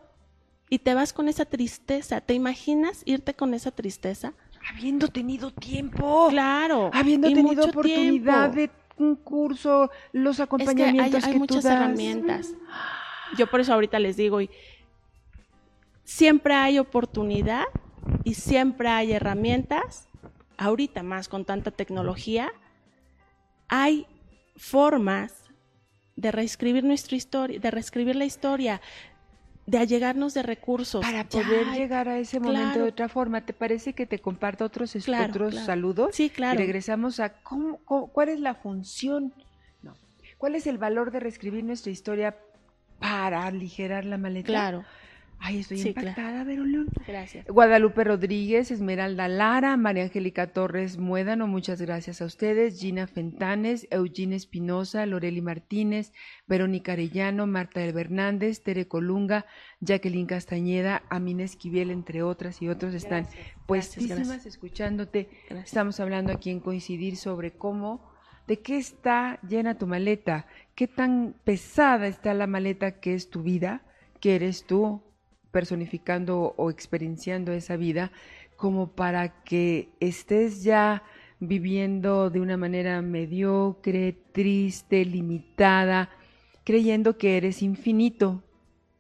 [0.73, 2.23] Y te vas con esa tristeza.
[2.23, 4.33] ¿Te imaginas irte con esa tristeza?
[4.71, 6.29] Habiendo tenido tiempo.
[6.31, 6.91] Claro.
[6.95, 8.73] Habiendo tenido oportunidad tiempo.
[8.97, 11.77] de un curso, los acompañamientos es que hay, que muchas tú das.
[11.77, 12.55] herramientas.
[13.37, 14.49] Yo por eso ahorita les digo, y
[16.05, 17.65] siempre hay oportunidad
[18.25, 20.09] y siempre hay herramientas,
[20.57, 22.51] ahorita más con tanta tecnología,
[23.69, 24.07] hay
[24.57, 25.51] formas
[26.17, 28.81] de reescribir nuestra historia, de reescribir la historia,
[29.67, 31.05] de allegarnos de recursos.
[31.05, 32.83] Para poder Ya, llegar a ese momento claro.
[32.85, 35.67] de otra forma, ¿te parece que te comparto otros, Claro, otros claro.
[35.67, 36.11] saludos?
[36.15, 36.59] Sí, Y claro.
[36.59, 39.33] regresamos a cómo, cómo- cuál es la función,
[39.83, 39.95] no,
[40.39, 42.37] cuál es el valor de reescribir nuestra historia
[42.99, 44.47] para aligerar la maleta.
[44.47, 44.85] Claro,
[45.45, 46.11] Ay, estoy Sí, claro.
[46.11, 46.89] impactada, León.
[47.05, 47.47] gracias.
[47.49, 54.37] Guadalupe Rodríguez, Esmeralda Lara, María Angélica Torres Muédano, muchas gracias a ustedes, Gina Fentanes, Eugene
[54.37, 56.13] Espinosa, Loreli Martínez,
[56.47, 59.45] Verónica Arellano, Marta del Hernández, Tere Colunga,
[59.81, 63.27] Jacqueline Castañeda, Amina Esquivel, entre otras y otros están
[63.67, 64.47] gracias.
[64.47, 65.29] escuchándote.
[65.49, 65.67] Gracias.
[65.69, 68.13] Estamos hablando aquí en Coincidir sobre cómo,
[68.47, 73.43] de qué está llena tu maleta, qué tan pesada está la maleta que es tu
[73.43, 73.83] vida,
[74.21, 75.03] que eres tú
[75.53, 78.11] personificando o experienciando esa vida,
[78.57, 81.03] como para que estés ya
[81.39, 86.11] viviendo de una manera mediocre, triste, limitada,
[86.65, 88.43] creyendo que eres infinito.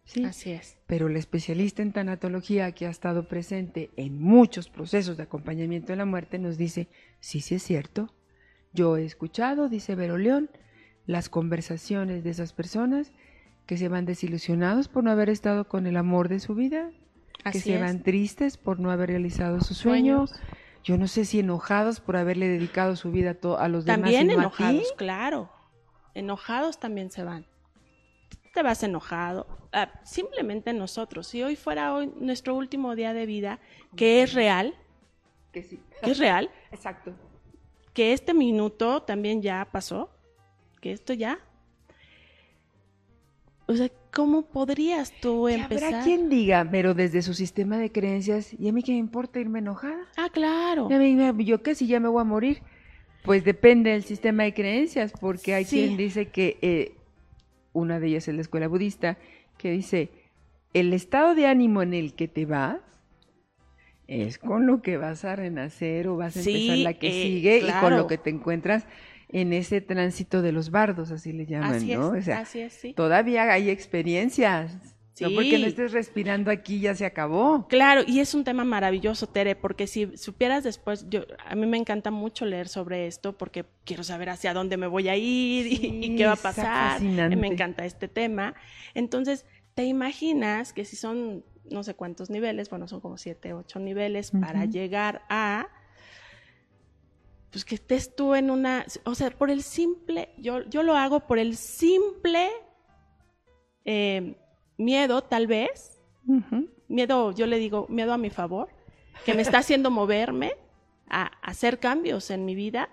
[0.04, 0.24] ¿sí?
[0.24, 0.76] Así es.
[0.86, 5.96] pero la especialista en tanatología que ha estado presente en muchos procesos de acompañamiento de
[5.96, 6.88] la muerte nos dice,
[7.20, 8.12] sí, sí es cierto,
[8.72, 10.50] yo he escuchado, dice Vero León,
[11.06, 13.12] las conversaciones de esas personas
[13.72, 16.90] que se van desilusionados por no haber estado con el amor de su vida,
[17.50, 17.80] que se es.
[17.80, 20.42] van tristes por no haber realizado su sueño, Sueños.
[20.85, 24.28] yo no sé si enojados por haberle dedicado su vida a, to- a los También
[24.28, 24.62] demás y no a ti.
[24.76, 25.50] enojados, claro.
[26.12, 27.46] Enojados también se van.
[28.52, 29.46] Te vas enojado.
[29.72, 31.26] Ah, simplemente nosotros.
[31.26, 33.58] Si hoy fuera hoy nuestro último día de vida,
[33.96, 34.74] que es real,
[35.50, 35.80] Que sí.
[36.02, 37.14] que es real, Exacto.
[37.94, 40.11] que este minuto también ya pasó,
[40.82, 41.38] que esto ya.
[43.72, 45.94] O sea, ¿cómo podrías tú Y empezar?
[45.94, 49.40] Habrá quien diga, pero desde su sistema de creencias, ¿y a mí qué me importa
[49.40, 50.06] irme enojada?
[50.16, 50.88] Ah, claro.
[50.90, 52.58] Y a mí, ¿Yo qué si ya me voy a morir?
[53.24, 55.78] Pues depende del sistema de creencias, porque hay Sí.
[55.80, 56.92] quien dice que, eh,
[57.72, 59.16] una de ellas es la escuela budista,
[59.58, 60.11] que dice,
[60.74, 62.78] el estado de ánimo en el que te vas
[64.08, 67.12] es con lo que vas a renacer o vas a Sí, empezar la que eh,
[67.22, 68.87] sigue y con lo que te encuentras
[69.32, 72.14] en ese tránsito de los bardos, así le llaman, así ¿no?
[72.14, 72.92] es, O sea, así es, sí.
[72.94, 74.76] todavía hay experiencias.
[75.20, 77.68] No porque no estés respirando aquí ya se acabó.
[77.68, 81.76] Claro, y es un tema maravilloso, Tere, porque si supieras después, yo a mí me
[81.76, 86.04] encanta mucho leer sobre esto porque quiero saber hacia dónde me voy a ir y-
[86.06, 86.92] y, qué va a pasar.
[86.94, 87.36] fascinante.
[87.36, 88.54] Me encanta este tema.
[88.94, 93.78] Entonces, te imaginas que si son no sé cuántos niveles, bueno, son como siete, ocho
[93.78, 95.68] niveles para llegar a
[97.52, 101.20] pues que estés tú en una, o sea, por el simple, yo, yo lo hago
[101.20, 102.48] por el simple
[103.84, 104.36] eh,
[104.78, 106.00] miedo, tal vez,
[106.88, 108.70] miedo, yo le digo, miedo a mi favor,
[109.26, 110.54] que me está haciendo moverme
[111.08, 112.88] a, a hacer cambios en mi vida,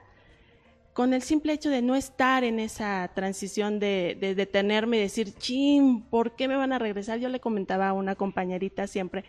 [0.91, 5.33] con el simple hecho de no estar en esa transición de, de detenerme y decir,
[5.35, 7.19] chin, ¿por qué me van a regresar?
[7.19, 9.23] Yo le comentaba a una compañerita siempre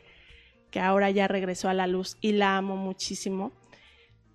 [0.73, 3.53] que ahora ya regresó a la luz y la amo muchísimo.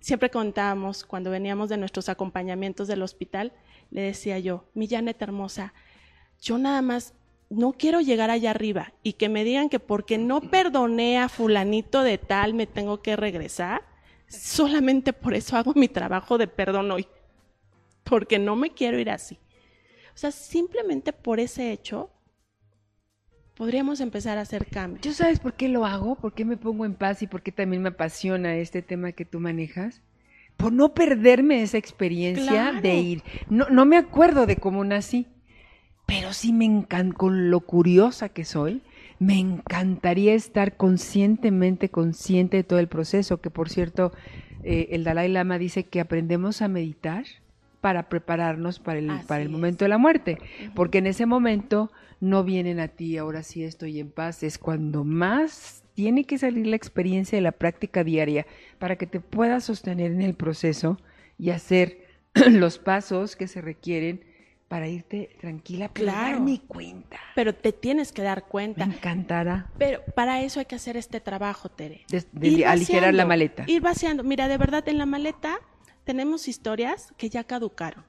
[0.00, 3.52] Siempre contábamos cuando veníamos de nuestros acompañamientos del hospital,
[3.90, 5.74] le decía yo, mi Janet hermosa,
[6.40, 7.14] yo nada más
[7.48, 12.02] no quiero llegar allá arriba y que me digan que porque no perdoné a fulanito
[12.02, 13.82] de tal me tengo que regresar.
[14.28, 17.06] Solamente por eso hago mi trabajo de perdón hoy.
[18.02, 19.38] Porque no me quiero ir así.
[20.14, 22.10] O sea, simplemente por ese hecho
[23.56, 25.00] podríamos empezar a hacer cambios.
[25.02, 26.16] ¿Tú sabes por qué lo hago?
[26.16, 29.24] ¿Por qué me pongo en paz y por qué también me apasiona este tema que
[29.24, 30.02] tú manejas?
[30.56, 32.80] Por no perderme esa experiencia Claro.
[32.80, 33.22] de ir.
[33.50, 35.26] No, no me acuerdo de cómo nací,
[36.06, 38.82] pero sí me encanta, con lo curiosa que soy,
[39.18, 44.12] me encantaría estar conscientemente consciente de todo el proceso, que por cierto,
[44.62, 47.24] eh, el Dalai Lama dice que aprendemos a meditar
[47.80, 49.52] para prepararnos para el, Así para el es.
[49.52, 50.38] momento de la muerte,
[50.74, 55.04] porque en ese momento no vienen a ti, ahora sí estoy en paz, es cuando
[55.04, 58.46] más tiene que salir la experiencia de la práctica diaria
[58.78, 60.98] para que te puedas sostener en el proceso
[61.38, 62.06] y hacer
[62.50, 64.24] los pasos que se requieren
[64.68, 66.36] para irte tranquila, pero Claro.
[66.38, 67.18] darme cuenta.
[67.36, 68.84] Pero te tienes que dar Me cuenta.
[68.84, 72.04] encantará Pero para eso hay que hacer este trabajo, Tere.
[72.08, 73.62] de, de Ir aligerar la maleta.
[73.68, 74.24] Ir vaciando.
[74.24, 75.58] Mira, de verdad, en la maleta
[76.04, 78.04] tenemos historias que ya caducaron,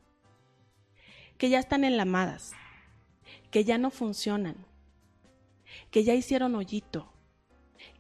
[1.38, 2.54] que ya están enlamadas,
[3.52, 4.56] que ya no funcionan,
[5.92, 7.12] que ya hicieron hoyito,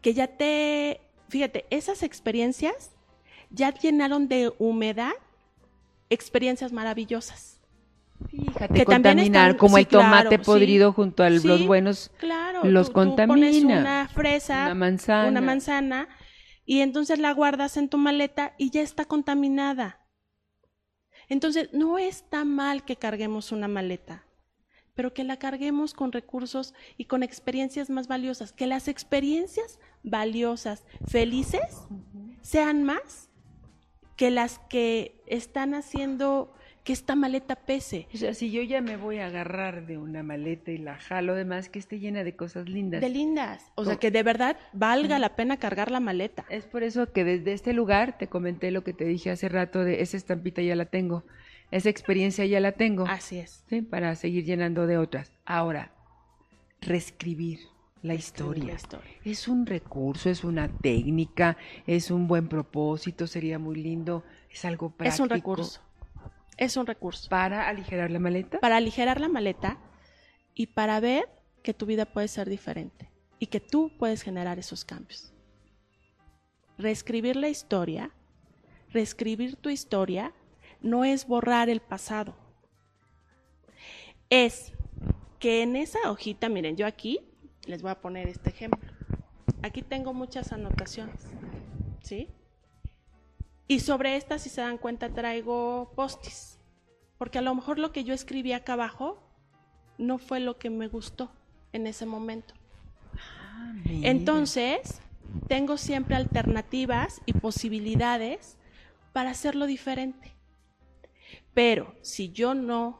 [0.01, 1.01] que ya te...
[1.29, 2.91] Fíjate, esas experiencias
[3.49, 5.11] ya llenaron de humedad
[6.09, 7.59] experiencias maravillosas.
[8.29, 10.45] Fíjate, Que contaminar, están- como sí, el tomate claro, sí.
[10.45, 13.17] podrido junto a los buenos, Claro, los tú- tú pones
[13.57, 13.79] contamina.
[13.81, 15.27] una fresa, una manzana.
[15.27, 16.07] una manzana
[16.65, 19.99] y entonces la guardas en tu maleta y ya está contaminada.
[21.29, 24.23] Entonces, no está mal que carguemos una maleta,
[24.97, 30.85] pero que la carguemos con recursos y con experiencias más valiosas, que las experiencias valiosas,
[31.05, 31.87] felices,
[32.41, 33.29] sean más
[34.15, 36.51] que las que están haciendo
[36.83, 38.07] que esta maleta pese.
[38.11, 41.33] O sea, si yo ya me voy a agarrar de una maleta y la jalo,
[41.33, 43.01] además que esté llena de cosas lindas.
[43.01, 43.71] De lindas.
[43.75, 46.43] O sea, que de verdad valga la pena cargar la maleta.
[46.49, 49.83] Es por eso que desde este lugar te comenté lo que te dije hace rato
[49.83, 51.23] de esa estampita ya la tengo,
[51.71, 53.63] esa experiencia ya la tengo, Así es.
[53.69, 53.81] ¿sí?
[53.81, 55.31] para seguir llenando de otras.
[55.45, 55.91] Ahora,
[56.81, 57.59] reescribir
[58.01, 58.65] la historia.
[58.65, 59.11] la historia.
[59.25, 64.89] Es un recurso, es una técnica, es un buen propósito, sería muy lindo, es algo
[64.89, 65.13] práctico.
[65.13, 65.81] Es un recurso.
[66.57, 67.29] Es un recurso.
[67.29, 68.59] Para aligerar la maleta.
[68.59, 69.77] Para aligerar la maleta
[70.53, 71.25] y para ver
[71.63, 75.33] que tu vida puede ser diferente y que tú puedes generar esos cambios.
[76.77, 78.11] Reescribir la historia,
[78.91, 80.33] reescribir tu historia,
[80.81, 82.35] no es borrar el pasado.
[84.29, 84.73] Es
[85.39, 87.21] que en esa hojita, miren, yo aquí
[87.65, 88.89] les voy a poner este ejemplo.
[89.61, 91.25] Aquí tengo muchas anotaciones,
[92.01, 92.29] ¿sí?
[93.67, 96.57] Y sobre estas, si se dan cuenta, traigo postis.
[97.17, 99.19] Porque a lo mejor lo que yo escribí acá abajo
[99.97, 101.31] no fue lo que me gustó
[101.73, 102.53] en ese momento.
[103.15, 103.73] Ah.
[104.03, 105.01] Entonces,
[105.47, 108.57] tengo siempre alternativas y posibilidades
[109.11, 110.36] para hacerlo diferente.
[111.57, 112.99] Pero si yo no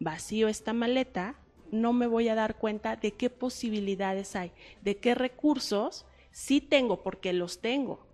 [0.00, 1.36] vacío esta maleta,
[1.70, 4.50] no me voy a dar cuenta de qué posibilidades hay,
[4.82, 8.04] de qué recursos sí tengo, porque los tengo,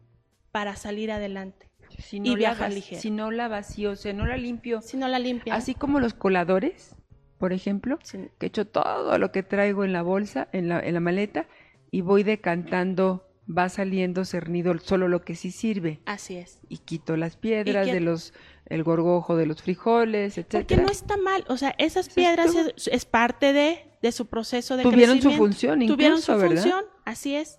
[0.53, 1.70] para salir adelante.
[2.01, 3.01] si y no, la, viajar ligero.
[3.01, 6.01] si no la vacío, o sea, no la limpio, Si no la limpias, así como
[6.01, 6.94] los coladores,
[7.38, 7.98] por ejemplo,
[8.38, 11.46] que echo todo lo que traigo en la bolsa, en la, en la maleta,
[11.90, 16.01] y voy decantando, va saliendo cernido solo lo que sí sirve.
[16.05, 16.61] así es.
[16.68, 18.35] Y quito las piedras de los,
[18.68, 20.83] el gorgojo de los frijoles, Porque etcétera.
[20.83, 24.83] no está mal, o sea, esas piedras es, es parte de, de su proceso de
[24.83, 26.62] Tuvieron su función Tuvieron incluso, su ¿verdad?
[26.62, 27.59] función, así es.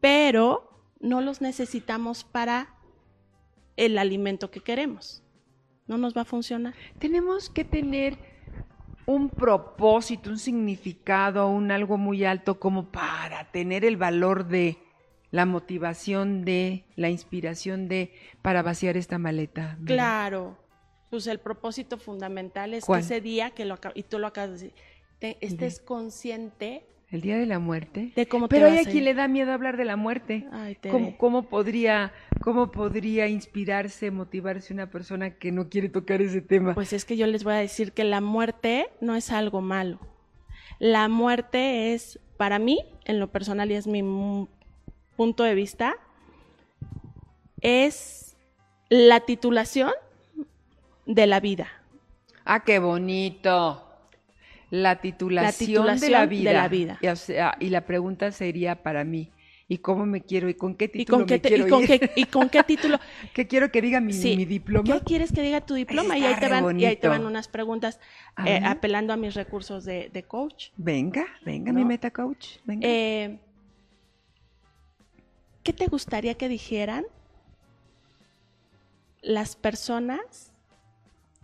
[0.00, 2.74] Pero no los necesitamos para
[3.76, 5.22] el alimento que queremos.
[5.86, 6.74] No nos va a funcionar.
[6.98, 8.18] Tenemos que tener
[9.06, 14.78] un propósito, un significado, un algo muy alto como para tener el valor de
[15.36, 18.10] la motivación de, la inspiración de,
[18.42, 19.76] para vaciar esta maleta.
[19.84, 20.56] Claro.
[21.10, 23.00] Pues el propósito fundamental es ¿Cuál?
[23.00, 24.72] que ese día que lo y tú lo acabas de decir,
[25.18, 28.12] te- estés consciente El día de la muerte.
[28.16, 29.96] de cómo te Pero hay vas a a quien le da miedo hablar de la
[29.96, 30.46] muerte.
[30.52, 30.76] Ay.
[30.90, 36.74] ¿Cómo, cómo podría, ¿Cómo podría inspirarse, motivarse una persona que no quiere tocar ese tema?
[36.74, 40.00] Pues es que yo les voy a decir que la muerte no es algo malo.
[40.78, 44.02] La muerte es, para mí, en lo personal y es mi
[45.16, 45.96] punto de vista,
[47.60, 48.36] es
[48.88, 49.92] la titulación
[51.06, 51.68] de la vida.
[52.44, 53.82] Ah, qué bonito.
[54.70, 56.52] La titulación, de, titulación la de vida.
[56.52, 56.98] la vida.
[57.00, 59.30] Y, o sea, y la pregunta sería para mí,
[59.68, 60.48] ¿y cómo me quiero?
[60.48, 61.86] ¿Y con qué ¿Y título con, qué me te- quiero y con ir?
[61.88, 62.98] qué, ¿Y con qué título?
[63.32, 64.36] ¿Qué quiero que diga mi, Sí.
[64.36, 64.84] mi diploma?
[64.92, 66.18] ¿Qué quieres que diga tu diploma?
[66.18, 68.00] Y ahí, te van, y ahí te van unas preguntas
[68.44, 70.70] eh, apelando a mis recursos de, de coach.
[70.76, 71.78] Venga, venga, ¿No?
[71.78, 72.56] mi meta coach.
[72.64, 72.86] Venga.
[72.88, 73.38] Eh,
[75.66, 77.04] ¿Qué te gustaría que dijeran
[79.20, 80.52] las personas,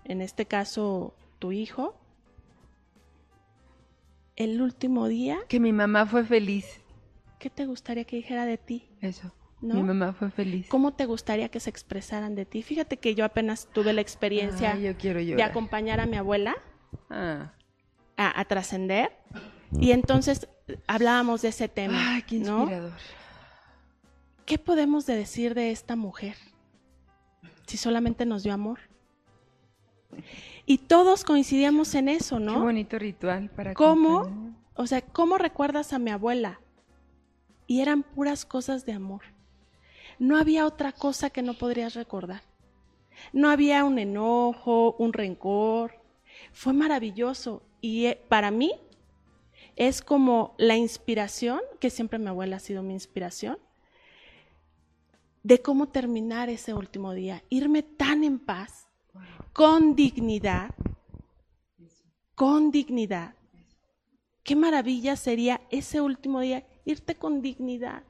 [0.05, 1.97] en este caso tu hijo,
[4.37, 5.41] el último día?
[5.49, 6.81] que mi mamá fue feliz.
[7.41, 8.89] ¿Qué te gustaría que dijera de ti?
[9.01, 9.35] Eso.
[9.61, 9.75] ¿No?
[9.75, 10.69] Mi mamá fue feliz.
[10.69, 12.63] ¿Cómo te gustaría que se expresaran de ti?
[12.63, 16.55] Fíjate que yo apenas tuve la experiencia yo de acompañar a mi abuela
[17.11, 17.55] Ah.
[18.17, 19.11] a, a trascender
[19.81, 22.15] y entonces eh, hablábamos de ese tema.
[22.15, 22.71] Ay, qué ¿no?
[24.53, 26.37] ¿Qué podemos de decir de esta mujer
[27.67, 28.81] si solamente nos dio amor?
[30.67, 32.61] Y todos coincidíamos en eso, Qué ¿no?
[32.61, 34.19] bonito ritual para ¿Cómo?
[34.19, 34.53] acompañar.
[34.75, 36.61] O sea, ¿cómo recuerdas a mi abuela?
[37.67, 39.23] Y eran puras cosas de amor.
[40.19, 42.43] No había otra cosa que no podrías recordar.
[43.33, 45.95] No había un enojo, un rencor.
[46.53, 47.63] Fue maravilloso.
[47.81, 48.75] Y eh, para mí
[49.77, 53.57] es como la inspiración, que siempre mi abuela ha sido mi inspiración,
[55.43, 57.43] de cómo terminar ese último día.
[57.49, 58.89] Irme tan en paz,
[59.53, 60.71] con dignidad,
[62.35, 63.35] con dignidad.
[64.45, 68.03] Qué maravilla sería ese último día irte con dignidad,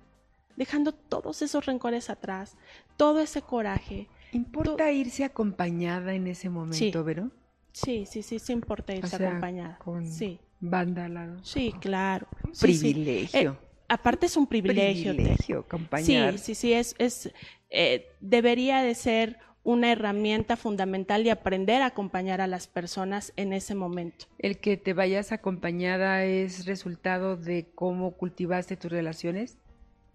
[0.56, 2.56] dejando todos esos rencores atrás,
[2.96, 7.04] todo ese coraje, ¿Importa irse acompañada en ese momento, Sí.
[7.04, 7.30] Vero?
[7.72, 9.76] Sí, sí, sí, sí importa irse O sea, acompañada.
[9.78, 11.44] con Sí, banda al lado.
[11.44, 12.26] sí, claro.
[12.52, 12.78] Sí, sí.
[12.92, 13.52] Privilegio.
[13.52, 15.14] Eh, aparte es un privilegio.
[15.14, 16.38] Privilegio acompañar.
[16.38, 17.32] Sí, sí, sí, es, es
[17.68, 23.52] eh, debería de ser una herramienta fundamental y aprender a acompañar a las personas en
[23.52, 24.26] ese momento.
[24.38, 29.58] El que te vayas acompañada es resultado de cómo cultivaste tus relaciones.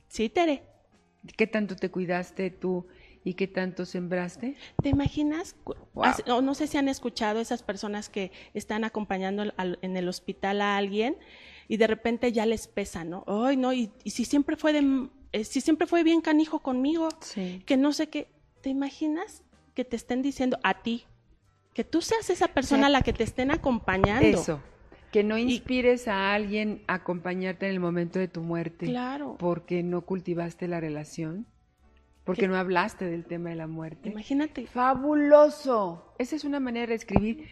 [0.09, 0.63] ¿Sí, Tere?
[1.37, 2.87] ¿Qué tanto te cuidaste tú
[3.23, 4.55] y qué tanto sembraste?
[4.81, 5.55] ¿Te imaginas?
[5.93, 6.41] Wow.
[6.41, 11.17] no sé si han escuchado esas personas que están acompañando en el hospital a alguien
[11.67, 13.23] y de repente ya les pesa, ¿no?
[13.27, 17.09] Ay, no, y, y si siempre fue de, eh, si siempre fue bien canijo conmigo,
[17.21, 17.61] Sí.
[17.65, 18.27] que no sé qué.
[18.61, 19.43] ¿Te imaginas
[19.75, 21.05] que te estén diciendo a ti?
[21.73, 24.25] Que tú seas esa persona a la que te estén acompañando.
[24.25, 24.61] Eso.
[25.11, 28.87] Que no inspires a alguien a acompañarte en el momento de tu muerte.
[28.87, 29.35] Claro.
[29.37, 31.45] Porque no cultivaste la relación.
[32.23, 32.47] Porque ¿Qué?
[32.49, 34.09] no hablaste del tema de la muerte.
[34.09, 34.65] Imagínate.
[34.67, 36.13] Fabuloso.
[36.17, 37.47] Esa es una manera de escribir.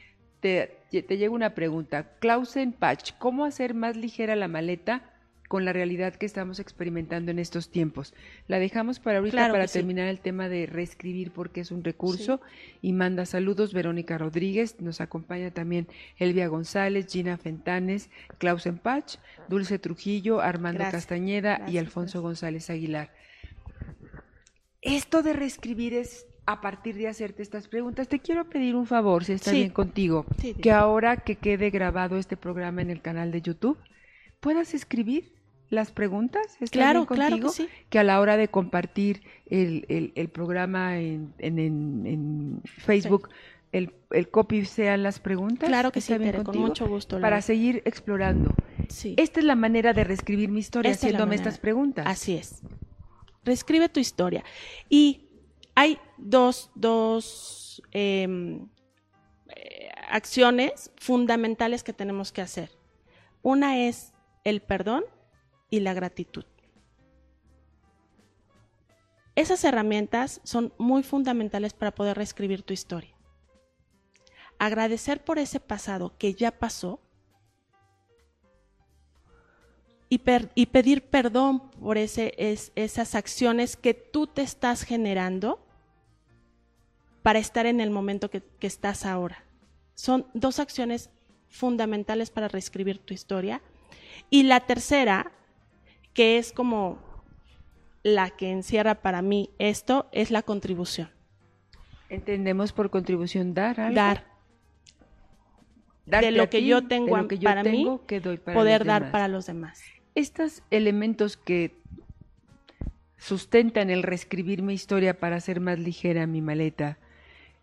[0.46, 2.12] Te, te llega una pregunta.
[2.20, 5.02] Clausen Patch, ¿cómo hacer más ligera la maleta
[5.48, 8.14] con la realidad que estamos experimentando en estos tiempos?
[8.48, 9.80] La dejamos para ahorita Claro para sí.
[9.80, 12.42] terminar el tema de reescribir porque es un recurso.
[12.84, 14.80] Y manda saludos Verónica Rodríguez.
[14.82, 15.88] Nos acompaña también
[16.20, 19.16] Elvia González, Gina Fentanes, Clausen Patch,
[19.50, 21.06] Dulce Trujillo, Armando Gracias.
[21.06, 23.10] Castañeda y Gracias, Alfonso González Aguilar.
[24.84, 28.08] Esto de reescribir es a partir de hacerte estas preguntas.
[28.08, 29.58] Te quiero pedir un favor, si está Sí.
[29.58, 33.78] bien contigo, Sí, que ahora que quede grabado este programa en el canal de YouTube,
[34.40, 35.34] puedas escribir
[35.70, 36.46] las preguntas.
[36.62, 37.50] ¿Está Claro, bien claro que contigo?
[37.68, 37.68] sí.
[37.90, 43.30] Que a la hora de compartir el, el- el programa en, en- en- en Facebook,
[43.72, 45.68] el, el copy sean las preguntas.
[45.68, 46.68] Claro que ¿Está sí, con contigo?
[46.68, 47.20] mucho gusto.
[47.20, 48.54] Para seguir explorando.
[48.88, 49.16] Sí.
[49.18, 52.06] Esta es la manera de reescribir mi historia, Esta haciéndome estas preguntas.
[52.08, 52.62] Así es.
[53.44, 54.44] Reescribe tu historia.
[54.90, 55.25] Y
[55.76, 58.68] hay dos, dos em,
[59.56, 62.72] eh, acciones fundamentales que tenemos que hacer.
[63.42, 64.14] Una es
[64.44, 65.04] el perdón
[65.70, 66.46] y la gratitud.
[69.36, 73.14] Esas herramientas son muy fundamentales para poder reescribir tu historia.
[74.58, 77.02] Agradecer por ese pasado que ya pasó
[80.08, 80.20] y,
[80.68, 85.65] pedir perdón por esas acciones que tú te estás generando
[87.26, 89.44] para estar en el momento que, que estás ahora.
[89.96, 91.10] Son dos acciones
[91.50, 93.64] fundamentales para reescribir tu historia.
[94.30, 95.32] Y la tercera,
[96.14, 97.00] que es como
[98.04, 101.10] la que encierra para mí esto, es la contribución.
[102.10, 103.96] Entendemos por contribución dar algo.
[103.96, 104.28] Dar,
[106.06, 108.86] Darte de lo que ti, yo tengo que yo para mí, que doy para poder
[108.86, 109.12] dar demás.
[109.12, 109.82] para los demás.
[110.14, 111.76] Estos elementos que
[113.18, 117.00] sustentan el reescribir mi historia para hacer más ligera mi maleta,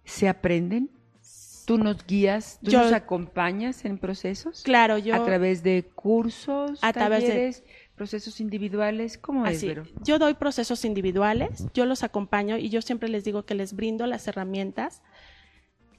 [0.04, 0.90] ¿se aprenden?
[1.64, 2.58] ¿Tú nos guías?
[2.62, 4.62] ¿Tú Yo- nos acompañas en procesos?
[4.64, 5.14] Claro, yo...
[5.14, 9.16] ¿A través de cursos, A través de- procesos individuales?
[9.16, 9.84] ¿Cómo es, Así, Vero?
[10.02, 14.06] yo doy procesos individuales, yo los acompaño y yo siempre les digo que les brindo
[14.08, 15.02] las herramientas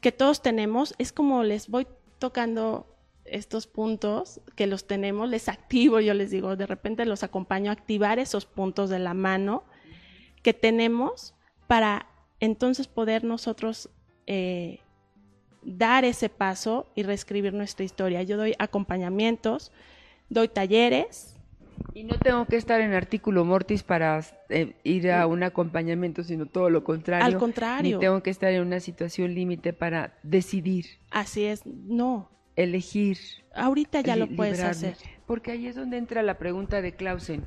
[0.01, 0.95] que todos tenemos.
[0.97, 1.87] Es como les voy
[2.19, 2.89] tocando
[3.23, 7.73] estos puntos que los tenemos, les activo, yo les digo, de repente los acompaño a
[7.73, 9.63] activar esos puntos de la mano
[10.41, 11.35] que tenemos
[11.67, 12.07] para
[12.43, 13.89] entonces poder nosotros
[14.27, 14.79] eh,
[15.61, 18.21] dar ese paso y reescribir nuestra historia.
[18.23, 19.71] Yo doy acompañamientos,
[20.27, 21.29] doy talleres,
[21.93, 26.45] Y no tengo que estar en artículo mortis para eh, ir a un acompañamiento, sino
[26.45, 27.25] todo lo contrario.
[27.25, 27.97] Al contrario.
[27.97, 33.17] Ni tengo que estar en una situación límite para decidir, así es, no, elegir.
[33.55, 34.89] ahorita ya lo puedes librarme.
[34.89, 34.97] hacer.
[35.25, 37.45] Porque ahí es donde entra la pregunta de Clausen.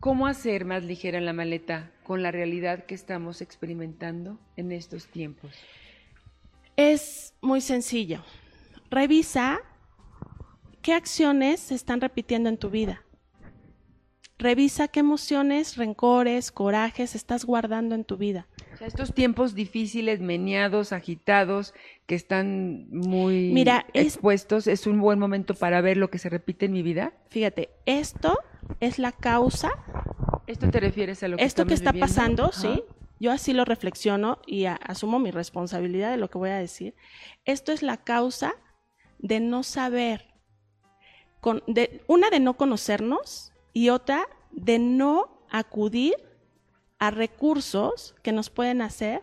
[0.00, 5.52] ¿Cómo hacer más ligera la maleta con la realidad que estamos experimentando en estos tiempos?
[6.74, 8.24] Es muy sencillo.
[8.90, 9.60] Revisa
[10.80, 13.04] qué acciones se están repitiendo en tu vida.
[14.38, 18.48] Revisa qué emociones, rencores, corajes estás guardando en tu vida.
[18.80, 21.74] Sea, estos tiempos difíciles, meneados, agitados,
[22.06, 26.30] que están muy Mira, es- expuestos, es un buen momento para ver lo que se
[26.30, 27.12] repite en mi vida.
[27.28, 28.38] Fíjate, esto
[28.80, 29.70] es la causa,
[30.46, 32.14] ¿Esto te refieres a lo que esto que está viviendo?
[32.16, 32.52] pasando, Ajá.
[32.52, 32.82] ¿sí?
[33.20, 36.94] Yo así lo reflexiono y a- asumo mi responsabilidad de lo que voy a decir.
[37.44, 38.54] Esto es la causa
[39.18, 40.24] de no saber,
[41.42, 46.14] con, de, una de no conocernos y otra de no acudir
[47.00, 49.22] a recursos que nos pueden hacer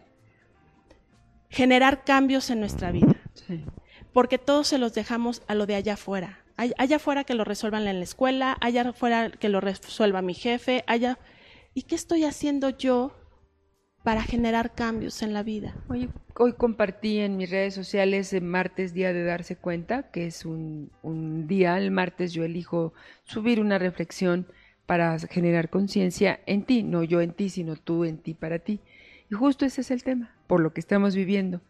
[1.49, 3.63] generar cambios en nuestra vida Sí.
[4.11, 6.43] porque todos se los dejamos a lo de allá afuera.
[6.57, 10.33] Ay- Allá afuera que lo resuelvan en la escuela, allá afuera que lo resuelva mi
[10.33, 11.17] jefe, allá...
[11.75, 13.13] ¿Y qué estoy haciendo yo
[14.03, 15.75] para generar cambios en la vida.
[15.89, 20.45] Hoy, hoy compartí en mis redes sociales el martes, día de darse cuenta, que es
[20.45, 22.93] un, un día, el martes yo elijo
[23.25, 24.47] subir una reflexión
[24.87, 28.79] para generar conciencia en ti, no yo en ti, sino tú en ti para ti.
[29.29, 31.61] Y justo ese es el tema, por lo que estamos viviendo.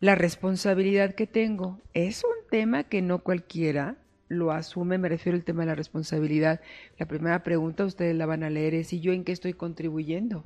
[0.00, 3.96] La responsabilidad que tengo es un tema que no cualquiera
[4.28, 6.60] lo asume, me refiero al tema de la responsabilidad.
[6.98, 10.44] La primera pregunta ustedes la van a leer es, ¿y yo en qué estoy contribuyendo?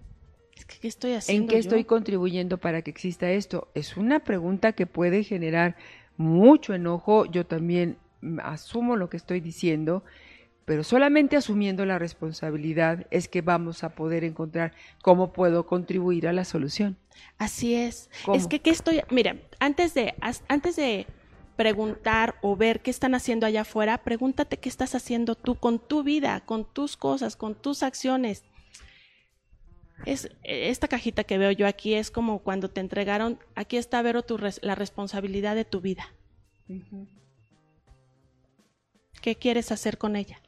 [0.81, 1.45] ¿qué estoy haciendo?
[1.45, 3.69] ¿En qué estoy contribuyendo para que exista esto?
[3.75, 5.77] Es una pregunta que puede generar
[6.17, 7.27] mucho enojo.
[7.27, 7.97] Yo también
[8.43, 10.03] asumo lo que estoy diciendo,
[10.67, 16.35] pero solamente asumiendo la responsabilidad es que vamos a poder encontrar cómo puedo contribuir a
[16.35, 16.99] la solución.
[17.39, 18.11] Así es.
[18.35, 20.15] Es que qué estoy, mira, antes de
[20.49, 21.07] antes de
[21.57, 26.03] preguntar o ver qué están haciendo allá afuera, pregúntate qué estás haciendo tú con tu
[26.03, 28.45] vida, con tus cosas, con tus acciones
[30.05, 34.23] es esta cajita que veo yo aquí es como cuando te entregaron, aquí está Vero
[34.23, 36.13] tu la responsabilidad de tu vida.
[39.23, 40.41] ¿Qué quieres hacer con ella?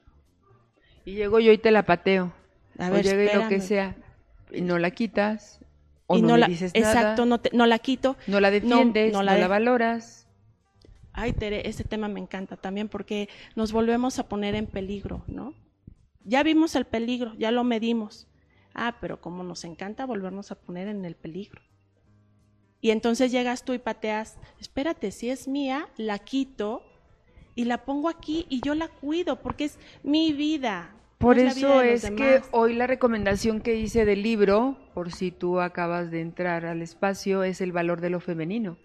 [1.08, 2.34] Y llego yo y te la pateo.
[2.78, 3.96] A ver, o llegue lo que sea
[4.52, 5.58] y no la quitas
[6.06, 7.40] o no, la, dices exacto, nada.
[7.50, 8.16] no, no la quito.
[8.26, 10.28] No la defiendes, no, la, valoras.
[11.14, 15.54] Ay, Tere, este tema me encanta también porque nos volvemos a poner en peligro, ¿no?
[16.24, 18.28] Ya vimos el peligro, ya lo medimos
[18.74, 21.62] Ah, pero como nos encanta volvernos a poner en el peligro.
[22.82, 26.82] Y entonces llegas tú y pateas, espérate, si es mía, la quito
[27.54, 30.94] y la pongo aquí y yo la cuido porque es mi vida.
[31.18, 36.12] Por eso es que hoy la recomendación que hice del libro, por si tú acabas
[36.12, 38.78] de entrar al espacio, es el valor de lo femenino,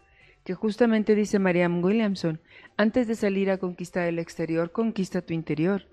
[0.44, 2.42] que justamente dice Marianne Williamson,
[2.76, 5.86] antes de salir a conquistar el exterior, conquista tu interior.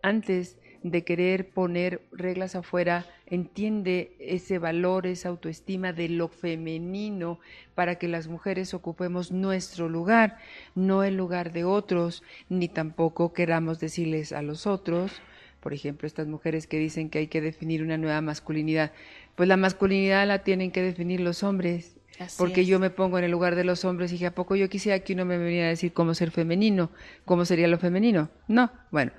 [0.00, 7.40] Antes de querer poner reglas afuera, entiende ese valor, esa autoestima de lo femenino
[7.74, 10.38] para que las mujeres ocupemos nuestro lugar,
[10.76, 15.20] no el lugar de otros, ni tampoco queramos decirles a los otros,
[15.60, 18.92] por ejemplo, estas mujeres que dicen que hay que definir una nueva masculinidad,
[19.34, 21.94] pues la masculinidad la tienen que definir los hombres.
[22.36, 24.68] porque yo me pongo en el lugar de los hombres y dije, ¿a poco yo
[24.68, 26.90] quisiera que uno me viniera a decir cómo ser femenino?
[27.24, 28.28] ¿Cómo sería lo femenino?
[28.48, 29.12] No, bueno,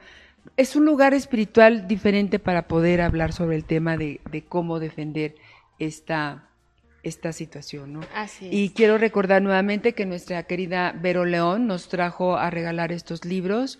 [0.57, 4.19] es un lugar espiritual diferente para poder hablar sobre el tema de,
[4.49, 5.35] cómo defender
[5.79, 6.49] esta,
[7.03, 8.01] esta situación, ¿no?
[8.13, 8.53] Así es.
[8.53, 13.79] Y quiero recordar nuevamente que nuestra querida Vero León nos trajo a regalar estos libros,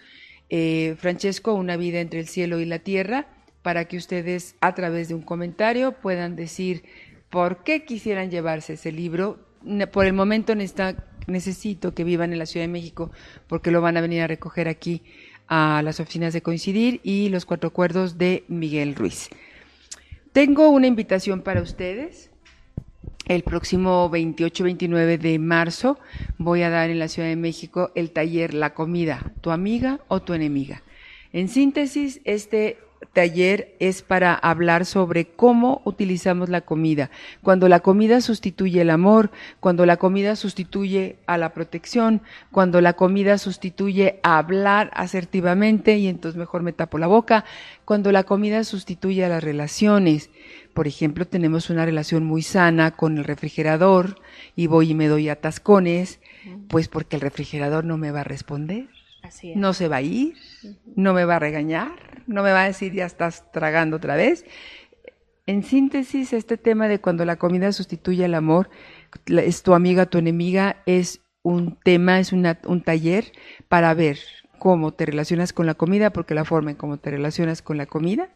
[0.50, 3.28] eh, Francesco, Una vida entre el cielo y la tierra,
[3.62, 6.84] para que ustedes a través de un comentario puedan decir
[7.30, 9.39] por qué quisieran llevarse ese libro.
[9.91, 13.12] Por el momento necesito que vivan en la Ciudad de México
[13.47, 15.04] porque lo van a venir a recoger aquí
[15.47, 19.30] a las oficinas de Coincidir y los cuatro acuerdos de Miguel Ruiz.
[20.32, 22.28] Tengo una invitación para ustedes.
[23.30, 25.99] El próximo 28-29 de marzo
[26.39, 30.23] voy a dar en la Ciudad de México el taller La comida, tu amiga o
[30.23, 30.82] tu enemiga.
[31.32, 32.80] En síntesis, este
[33.13, 37.11] taller es para hablar sobre cómo utilizamos la comida.
[37.43, 42.21] Cuando la comida sustituye el amor, cuando la comida sustituye a la protección,
[42.51, 47.45] cuando la comida sustituye a hablar asertivamente y entonces mejor me tapo la boca,
[47.86, 50.30] cuando la comida sustituye a las relaciones.
[50.80, 54.15] Por ejemplo, tenemos una relación muy sana con el refrigerador
[54.55, 56.21] y voy y me doy atascones,
[56.69, 58.88] pues porque el refrigerador no me va a responder
[59.55, 60.36] no se va a ir,
[60.95, 64.45] no me va a regañar, no me va a decir ya estás tragando otra vez.
[65.47, 68.69] En síntesis, este tema de cuando la comida sustituye al amor,
[69.25, 73.34] es tu amiga, tu enemiga, es un tema, es un taller
[73.67, 74.17] para ver
[74.59, 77.86] cómo te relacionas con la comida, porque la forma en cómo te relacionas con la
[77.86, 78.30] comida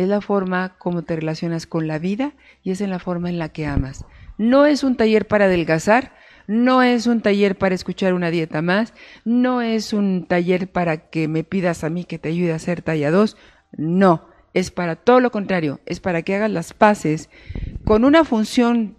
[0.00, 2.32] es la forma como te relacionas con la vida
[2.62, 4.06] y es en la forma en la que amas.
[4.38, 6.14] No es un taller para adelgazar,
[6.46, 8.94] no es un taller para escuchar una dieta más,
[9.26, 12.80] no es un taller para que me pidas a mí que te ayude a hacer
[12.80, 13.36] talla 2,
[13.76, 17.28] no, es para todo lo contrario, es para que hagas las paces
[17.84, 18.96] con una función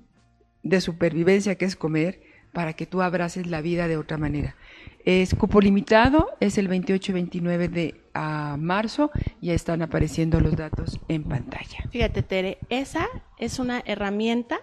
[0.62, 2.22] de supervivencia que es comer,
[2.54, 4.56] para que tú abraces la vida de otra manera.
[5.06, 11.24] Es cupo limitado, es el 28-29 de a marzo, ya están apareciendo los datos en
[11.24, 11.88] pantalla.
[11.92, 14.60] Fíjate, Tere, esa es una herramienta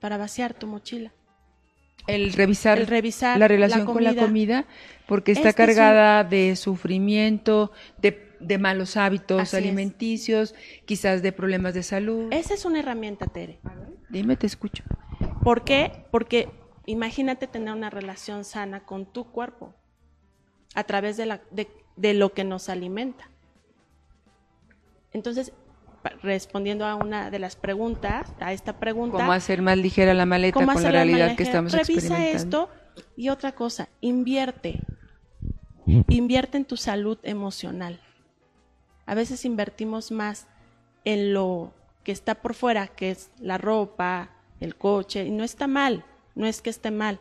[0.00, 1.12] para vaciar tu mochila
[2.06, 4.66] el revisar, la relación con la comida,
[5.06, 10.54] porque está cargada de sufrimiento, de, malos hábitos alimenticios,
[10.84, 12.32] quizás de problemas de salud.
[12.32, 13.60] Esa es una herramienta, Tere.
[14.08, 14.82] Dime, te escucho.
[15.42, 16.04] ¿Por qué?
[16.10, 16.48] Porque
[16.86, 19.74] imagínate tener una relación sana con tu cuerpo
[20.74, 21.40] a través de, la,
[21.96, 23.30] de lo que nos alimenta.
[25.12, 25.52] Entonces,
[26.22, 29.18] respondiendo a una de las preguntas, a esta pregunta.
[29.18, 32.36] ¿Cómo hacer más ligera la maleta con la realidad que estamos Revisa experimentando?
[32.36, 32.70] esto
[33.16, 34.80] y otra cosa, invierte.
[36.08, 38.00] Invierte en tu salud emocional.
[39.06, 40.46] A veces invertimos más
[41.04, 41.74] en lo
[42.04, 46.04] que está por fuera, que es la ropa, el coche, y no está mal,
[46.40, 47.20] no es que esté mal,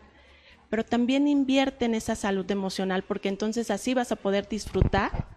[0.70, 5.28] pero también invierte en esa salud emocional, porque entonces así vas a poder disfrutar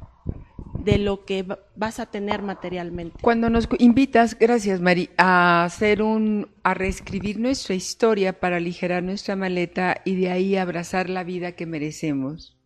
[0.85, 3.19] de lo que vas a tener materialmente.
[3.21, 9.37] Cuando nos invitas, gracias Mari, a hacer un, a reescribir nuestra historia para aligerar nuestra
[9.37, 12.59] maleta y de ahí abrazar la vida que merecemos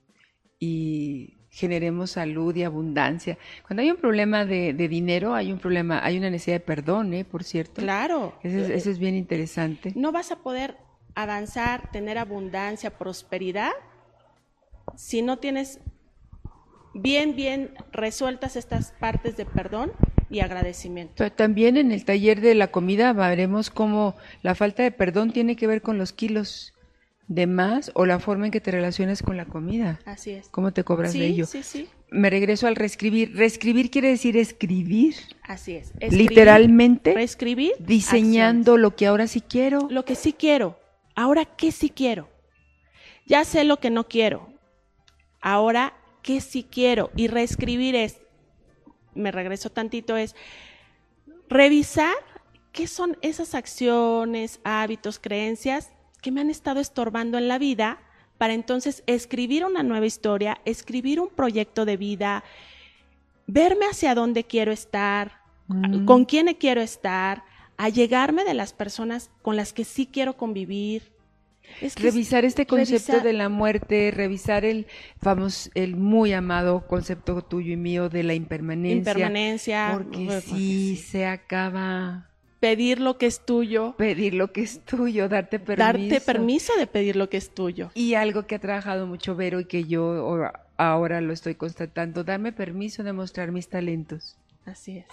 [0.59, 3.39] y generemos salud y abundancia.
[3.67, 7.25] Cuando hay un problema de, dinero, hay un problema, hay una necesidad de perdón, ¿eh?
[7.25, 7.83] por cierto.
[7.83, 8.35] Claro.
[8.43, 9.93] Eso es, eso es bien interesante.
[9.95, 10.77] No vas a poder
[11.17, 13.73] avanzar, tener abundancia, prosperidad,
[14.95, 15.81] si no tienes
[16.95, 19.93] bien, bien resueltas estas partes de perdón
[20.31, 21.29] y agradecimiento.
[21.33, 25.67] también en el taller de la comida veremos cómo la falta de perdón tiene que
[25.67, 26.75] ver con los kilos
[27.29, 29.99] de más o la forma en que te relacionas con la comida.
[30.05, 30.49] Así es.
[30.51, 31.47] ¿Cómo te cobras de ello?
[31.47, 31.89] Sí, sí.
[32.11, 33.35] Me regreso al reescribir.
[33.37, 35.17] Reescribir quiere decir escribir.
[35.43, 35.93] Así es.
[36.13, 37.15] Literalmente.
[37.15, 37.73] Reescribir.
[37.81, 39.89] Diseñando lo que ahora sí quiero.
[39.91, 40.79] Lo que sí quiero.
[41.17, 42.29] Ahora, ¿qué sí quiero?
[43.27, 44.49] Ya sé lo que no quiero.
[45.41, 47.11] Ahora, qué sí quiero.
[47.17, 48.21] Y reescribir es,
[49.15, 50.37] me regreso tantito, es
[51.49, 52.15] revisar
[52.73, 55.91] qué son esas acciones, hábitos, creencias
[56.21, 57.99] que me han estado estorbando en la vida
[58.37, 62.45] para entonces escribir una nueva historia, escribir un proyecto de vida,
[63.47, 66.05] verme hacia dónde quiero estar, mm.
[66.05, 67.45] con quién quiero estar,
[67.77, 71.13] allegarme de las personas con las que sí quiero convivir,
[71.97, 74.87] revisar este concepto de la muerte, revisar el
[75.21, 79.13] famoso, el muy amado concepto tuyo y mío de la impermanencia.
[79.13, 79.91] Impermanencia.
[79.93, 82.29] Porque si se acaba.
[82.61, 83.95] Pedir lo que es tuyo.
[83.99, 85.93] Pedir lo que es tuyo, darte permiso.
[85.93, 87.91] Darte permiso de pedir lo que es tuyo.
[87.95, 92.53] Y algo que ha trabajado mucho Vero y que yo ahora lo estoy constatando, darme
[92.53, 94.37] permiso de mostrar mis talentos.
[94.65, 95.07] Así es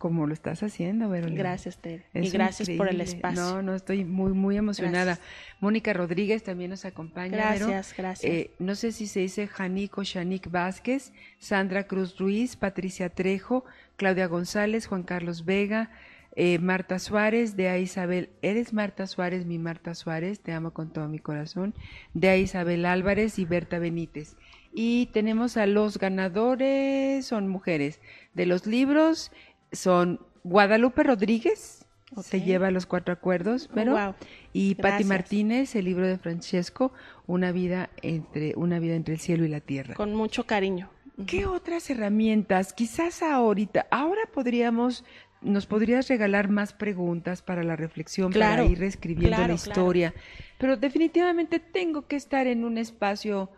[0.00, 1.42] como lo estás haciendo, Verónica.
[1.42, 2.00] Gracias, Ted.
[2.14, 3.38] y gracias por el espacio.
[3.38, 5.18] No, no, estoy muy, muy emocionada.
[5.60, 7.36] Mónica Rodríguez también nos acompaña.
[7.36, 8.32] Gracias, gracias.
[8.32, 13.66] Eh, no sé si se dice Janik o Shanik Vázquez, Sandra Cruz Ruiz, Patricia Trejo,
[13.96, 15.90] Claudia González, Juan Carlos Vega,
[16.34, 20.94] eh, Marta Suárez, de a Isabel, eres Marta Suárez, mi Marta Suárez, te amo con
[20.94, 21.74] todo mi corazón,
[22.14, 24.34] de a Isabel Álvarez y Berta Benítez.
[24.72, 28.00] Y tenemos a los ganadores, son mujeres,
[28.34, 29.32] de los libros
[29.72, 31.86] son Guadalupe Rodríguez,
[32.22, 34.14] se lleva los cuatro acuerdos, oh, pero
[34.52, 36.92] y Patti Martínez, el libro de Francesco,
[37.26, 39.94] una vida entre una vida entre el cielo y la tierra.
[39.94, 40.90] Con mucho cariño.
[41.26, 42.72] ¿Qué otras herramientas?
[42.72, 45.04] Quizás ahorita, ahora podríamos
[45.42, 50.14] nos podrías regalar más preguntas para la reflexión, para ir reescribiendo la historia,
[50.58, 53.50] pero definitivamente tengo que estar en un espacio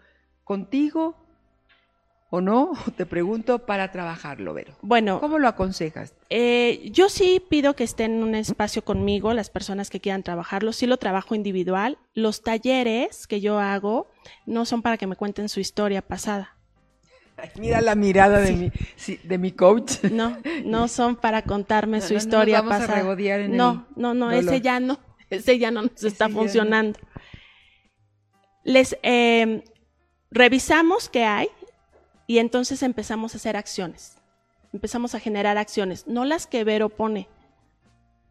[0.45, 1.22] contigo,
[2.33, 2.73] o no?
[2.97, 4.73] Te pregunto para trabajarlo, Vero.
[4.81, 5.21] Bueno.
[5.21, 6.15] ¿Cómo lo aconsejas?
[6.31, 10.73] Eh, yo sí pido que estén en un espacio conmigo, las personas que quieran trabajarlo.
[10.73, 11.99] Sí lo trabajo individual.
[12.15, 14.09] Los talleres que yo hago
[14.47, 16.57] no son para que me cuenten su historia pasada.
[17.57, 18.73] mira la mirada de, mi,
[19.25, 20.03] de mi coach.
[20.05, 23.15] No, no son para contarme su historia pasada.
[23.49, 26.99] no, no, no, ese ya no, ese ya no nos está funcionando.
[28.65, 29.65] Les eh,
[30.31, 31.49] revisamos qué hay,
[32.33, 34.17] y entonces empezamos a hacer acciones.
[34.73, 37.29] Empezamos a generar acciones, no las que Vero pone,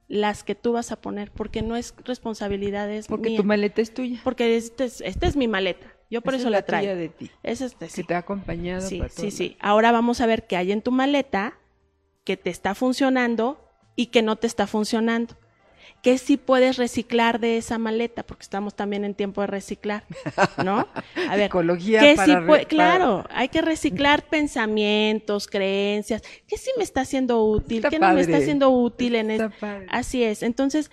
[0.07, 3.93] las que tú vas a poner, porque no es responsabilidad, es Porque tu maleta es
[3.93, 4.19] tuya.
[4.23, 5.85] Porque esta es, esta es mi maleta.
[6.09, 6.95] Yo por eso la, traigo.
[6.95, 7.29] de ti.
[7.43, 8.01] Es este, sí.
[8.01, 8.81] Que te ha acompañado.
[8.81, 9.55] Sí, sí, sí.
[9.59, 11.59] Ahora vamos a ver qué hay en tu maleta
[12.23, 13.63] que te está funcionando
[13.95, 15.35] y que no te está funcionando.
[16.01, 18.23] ¿Qué sí puedes reciclar de esa maleta?
[18.23, 20.03] Porque estamos también en tiempo de reciclar,
[20.63, 20.87] ¿no?
[21.29, 22.35] A ver, Ecología ¿qué sí
[22.67, 27.85] claro, hay que reciclar pensamientos, creencias, ¿qué sí me está haciendo útil?
[27.89, 29.51] ¿Qué no me está haciendo útil en esto?
[29.89, 30.43] Así es.
[30.43, 30.89] Entonces,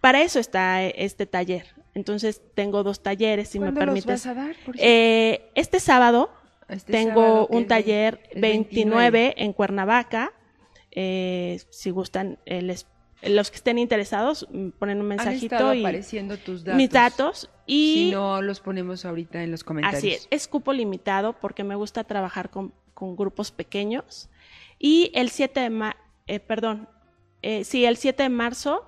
[0.00, 1.66] para eso está este taller.
[1.94, 4.06] Entonces, tengo dos talleres, si me permites.
[4.06, 6.30] Los vas a dar, eh, este sábado
[6.68, 10.32] este tengo un taller 29, en Cuernavaca.
[10.90, 12.86] Eh, si gustan, eh, les
[13.22, 16.76] los que estén interesados mm, ponen un mensajito y apareciendo tus datos.
[16.76, 19.98] mis datos y si no los ponemos ahorita en los comentarios.
[19.98, 24.28] Así es, es cupo limitado porque me gusta trabajar con, grupos pequeños
[24.78, 25.96] y el 7 de ma
[26.28, 26.88] eh, perdón,
[27.42, 28.86] eh, sí, el 7 de marzo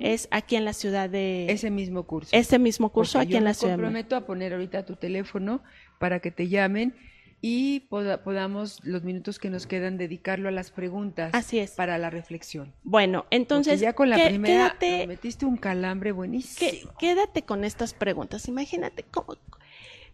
[0.00, 2.30] es aquí en la ciudad de ese mismo curso.
[2.32, 3.76] Ese mismo curso aquí en la ciudad.
[3.76, 5.62] Me comprometo a poner ahorita tu teléfono
[5.98, 6.94] para que te llamen
[7.42, 11.72] y podamos los minutos que nos quedan dedicarlo a las preguntas Así es.
[11.72, 12.74] para la reflexión.
[12.82, 14.76] Bueno, entonces ya con la primera
[15.06, 16.92] metiste un calambre buenísimo.
[16.98, 18.46] quédate con estas preguntas.
[18.48, 19.36] Imagínate cómo,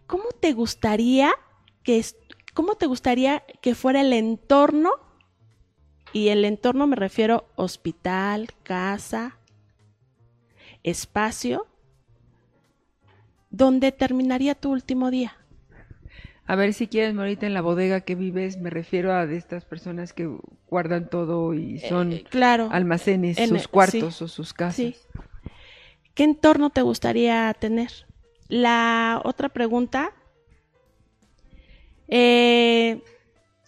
[0.06, 1.32] cómo te gustaría
[1.82, 2.04] que
[2.54, 4.92] cómo te gustaría que fuera el entorno
[6.12, 9.36] y el entorno me refiero hospital, casa,
[10.82, 11.66] espacio
[13.50, 15.36] donde terminaría tu último día.
[16.48, 19.64] A ver si quieres, ahorita en la bodega que vives, me refiero a de estas
[19.64, 20.30] personas que
[20.68, 22.20] guardan todo y eh, son
[22.70, 25.08] almacenes, sus cuartos o sus casas.
[26.14, 27.90] ¿Qué entorno te gustaría tener?
[28.48, 30.12] La otra pregunta,
[32.06, 33.02] eh,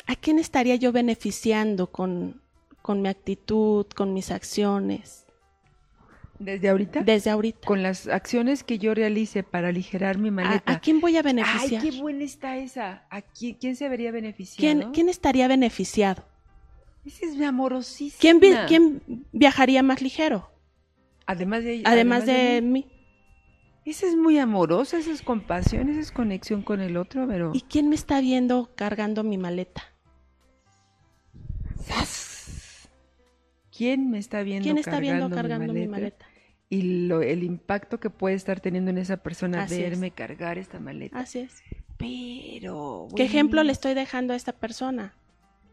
[0.06, 2.40] ¿a quién estaría yo beneficiando con,
[2.80, 5.27] con mi actitud, con mis acciones?
[6.38, 7.02] ¿Desde ahorita?
[7.02, 7.66] Desde ahorita.
[7.66, 10.72] Con las acciones que yo realice para aligerar mi maleta.
[10.72, 11.82] ¿A, quién voy a beneficiar?
[11.82, 13.06] Ay, qué buena está esa.
[13.10, 14.92] ¿A quién, se vería beneficiado?
[14.92, 16.24] ¿Quién, estaría beneficiado?
[17.04, 18.20] Ese es mi amorosísima.
[18.20, 20.50] ¿Quién, ¿Quién, viajaría más ligero?
[21.26, 22.86] Además de Además, de, mí.
[23.84, 27.52] Esa es muy amorosa, esa es compasión, esa es conexión con el otro, pero...
[27.54, 29.82] ¿Y quién me está viendo cargando mi maleta?
[33.78, 36.27] ¿Quién me está viendo, ¿Quién está viendo cargando mi maleta?
[36.70, 41.18] Y lo, el impacto que puede estar teniendo en esa persona verme cargar esta maleta.
[41.18, 41.62] Así es.
[41.96, 43.08] Pero...
[43.16, 45.14] ¿Qué ejemplo le estoy dejando a esta persona?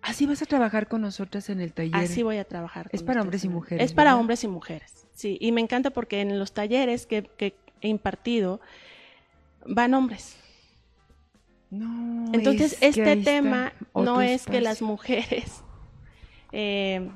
[0.06, 1.96] Así vas a trabajar con nosotras en el taller.
[1.96, 2.90] Así voy a trabajar.
[2.92, 3.84] es para hombres y mujeres.
[3.84, 5.38] Es para hombres y mujeres, sí.
[5.42, 7.28] Y me encanta porque en los talleres que,
[7.82, 8.62] he impartido
[9.66, 10.38] van hombres.
[11.72, 12.32] No.
[12.34, 15.64] Entonces, este tema no es que las mujeres
[16.52, 17.10] eh,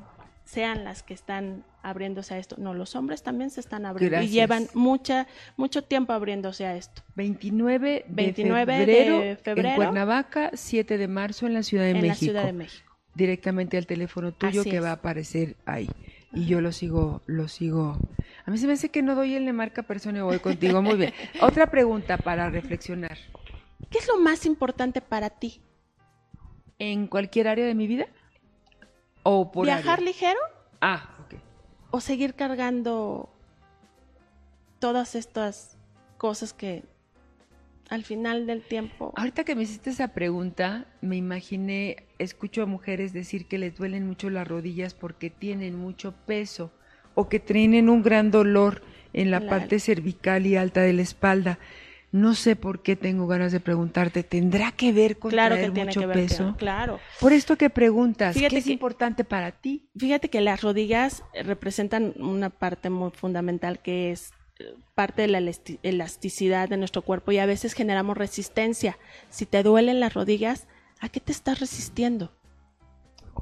[0.45, 2.55] sean las que están abriéndose a esto.
[2.57, 5.27] No, los hombres también se están abriendo y llevan mucha,
[5.57, 7.01] mucho tiempo abriéndose a esto.
[7.15, 12.11] 29, 29 de, febrero, en Cuernavaca, 7 de marzo en la Ciudad de en México.
[12.11, 12.89] La Ciudad de México.
[13.15, 15.89] Directamente al teléfono tuyo que va a aparecer ahí.
[16.31, 17.97] Y yo lo sigo, lo sigo.
[18.45, 20.81] A mí se me hace que no doy el de marca persona y voy contigo.
[20.81, 21.13] Muy bien.
[21.41, 23.17] Otra pregunta para reflexionar.
[23.89, 25.61] ¿Qué es lo más importante para ti?
[26.77, 28.07] ¿En cualquier área de mi vida?
[29.23, 30.39] ¿O por ¿Viajar ligero?
[30.81, 31.18] Ah,
[31.91, 33.29] o seguir cargando
[34.79, 35.77] todas estas
[36.17, 36.83] cosas que
[37.89, 39.13] al final del tiempo.
[39.15, 44.07] Ahorita que me hiciste esa pregunta, me imaginé, escucho a mujeres decir que les duelen
[44.07, 46.71] mucho las rodillas porque tienen mucho peso
[47.15, 48.83] o que tienen un gran dolor
[49.13, 51.57] en la parte cervical y alta de la espalda.
[52.11, 55.85] No sé por qué tengo ganas de preguntarte, ¿tendrá que ver con claro traer que
[55.85, 56.55] mucho que ver, peso?
[56.57, 56.99] Claro.
[57.19, 59.89] Por esto que preguntas, ¿qué es importante para ti?
[59.95, 65.51] Fíjate que las rodillas representan una parte muy fundamental que es eh, parte de la
[65.83, 68.97] elasticidad de nuestro cuerpo y a veces generamos resistencia.
[69.29, 70.65] Si te duelen las rodillas,
[70.99, 72.33] ¿a qué te estás resistiendo?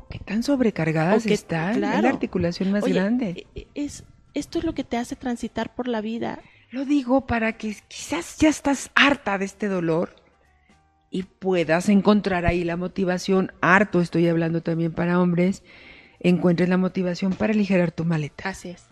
[0.09, 1.84] ¿Qué tan sobrecargadas están?
[1.84, 3.47] Es la articulación más grande.
[3.55, 4.03] E, e, es,
[4.34, 6.39] esto es lo que te hace transitar por la vida
[6.70, 10.15] lo digo para que quizás ya estás harta de este dolor
[11.09, 15.63] y puedas encontrar ahí la motivación, harto estoy hablando también para hombres,
[16.20, 18.49] encuentres la motivación para aligerar tu maleta.
[18.49, 18.86] Así es.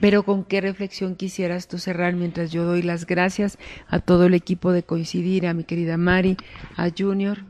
[0.00, 4.34] Pero con qué reflexión quisieras tú cerrar mientras yo doy las gracias a todo el
[4.34, 6.36] equipo de Coincidir, a mi querida Mari,
[6.76, 7.44] a Junior,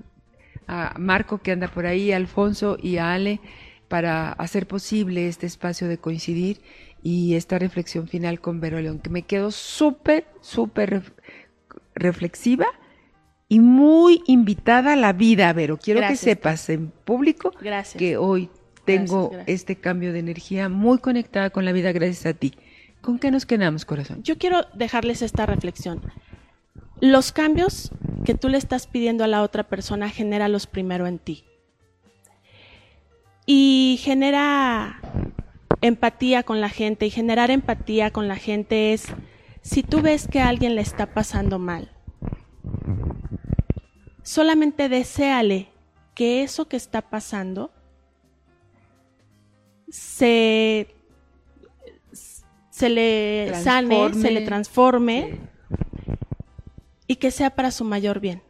[0.67, 3.41] a Marco que anda por ahí, a Alfonso y a Ale
[3.87, 6.61] para hacer posible este espacio de Coincidir
[7.07, 11.05] y esta reflexión final con Vero León, que me quedo súper, súper
[11.95, 12.67] reflexiva
[13.49, 15.77] y muy invitada a la vida, Vero.
[15.77, 17.53] Quiero que sepas en público
[17.97, 18.51] que hoy
[18.85, 22.55] tengo este cambio de energía muy conectada con la vida gracias a ti.
[23.03, 24.25] ¿Con qué nos quedamos, corazón?
[24.25, 26.03] Yo quiero dejarles esta reflexión.
[27.01, 27.93] Los cambios
[28.25, 31.45] que tú le estás pidiendo a la otra persona, genera los primero en ti.
[33.47, 35.01] Y genera
[35.81, 39.07] empatía con la gente y generar empatía con la gente es
[39.63, 41.91] si tú ves que a alguien le está pasando mal,
[44.23, 45.69] solamente deséale
[46.15, 47.71] que eso que está pasando
[49.89, 50.89] se,
[52.71, 55.39] se le sane, se le transforme
[57.07, 58.43] y que sea para su mayor bien.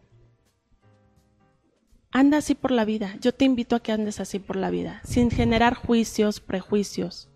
[2.16, 3.14] Anda así por la vida.
[3.20, 7.28] Yo te invito a que andes así por la vida, sin generar juicios, prejuicios.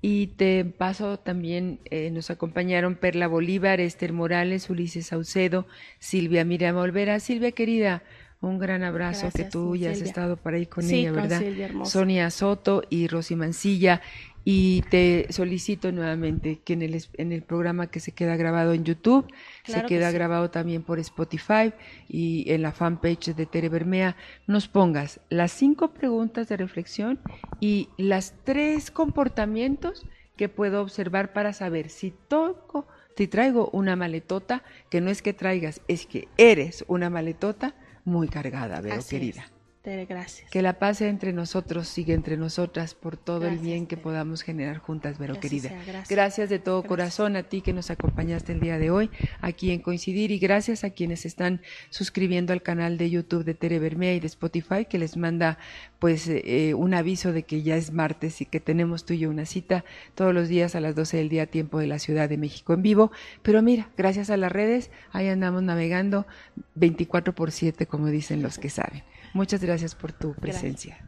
[0.00, 5.66] Y te paso también, eh, nos acompañaron Perla Bolívar, Esther Morales, Ulises Saucedo,
[5.98, 7.18] Silvia Miriam Olvera.
[7.18, 8.04] Silvia querida,
[8.40, 11.42] un gran abrazo que tú ya has estado por ahí con ella, ¿verdad?
[11.82, 14.02] Sonia Soto y Rosy Mancilla.
[14.44, 18.84] Y te solicito nuevamente que en el, en el programa que se queda grabado en
[18.84, 19.32] YouTube,
[19.64, 21.72] se queda grabado también por Spotify
[22.08, 24.16] y en la fanpage de Tere Bermea,
[24.46, 27.20] nos pongas las cinco preguntas de reflexión
[27.60, 32.86] y las tres comportamientos que puedo observar para saber si toco,
[33.16, 38.26] si traigo una maletota, que no es que traigas, es que eres una maletota muy
[38.28, 39.44] cargada, veo querida
[39.84, 40.48] gracias.
[40.50, 44.78] Que la paz entre nosotros, sigue entre nosotras por todo el bien que podamos generar
[44.78, 45.70] juntas, Vero querida.
[46.08, 46.48] gracias.
[46.48, 49.10] de todo corazón a ti que nos acompañaste el día de hoy
[49.40, 53.78] aquí en Coincidir y gracias a quienes están suscribiendo al canal de YouTube de Tere
[53.78, 55.58] Bermea y de Spotify que les manda
[55.98, 59.30] pues eh, un aviso de que ya es martes y que tenemos tú y yo
[59.30, 62.36] una cita todos los días a las 12 del día tiempo de la Ciudad de
[62.36, 63.12] México en vivo.
[63.42, 66.26] Pero mira, gracias a las redes, ahí andamos navegando
[66.74, 69.02] 24 por 7 como dicen los que saben.
[69.34, 70.98] Muchas gracias por tu presencia.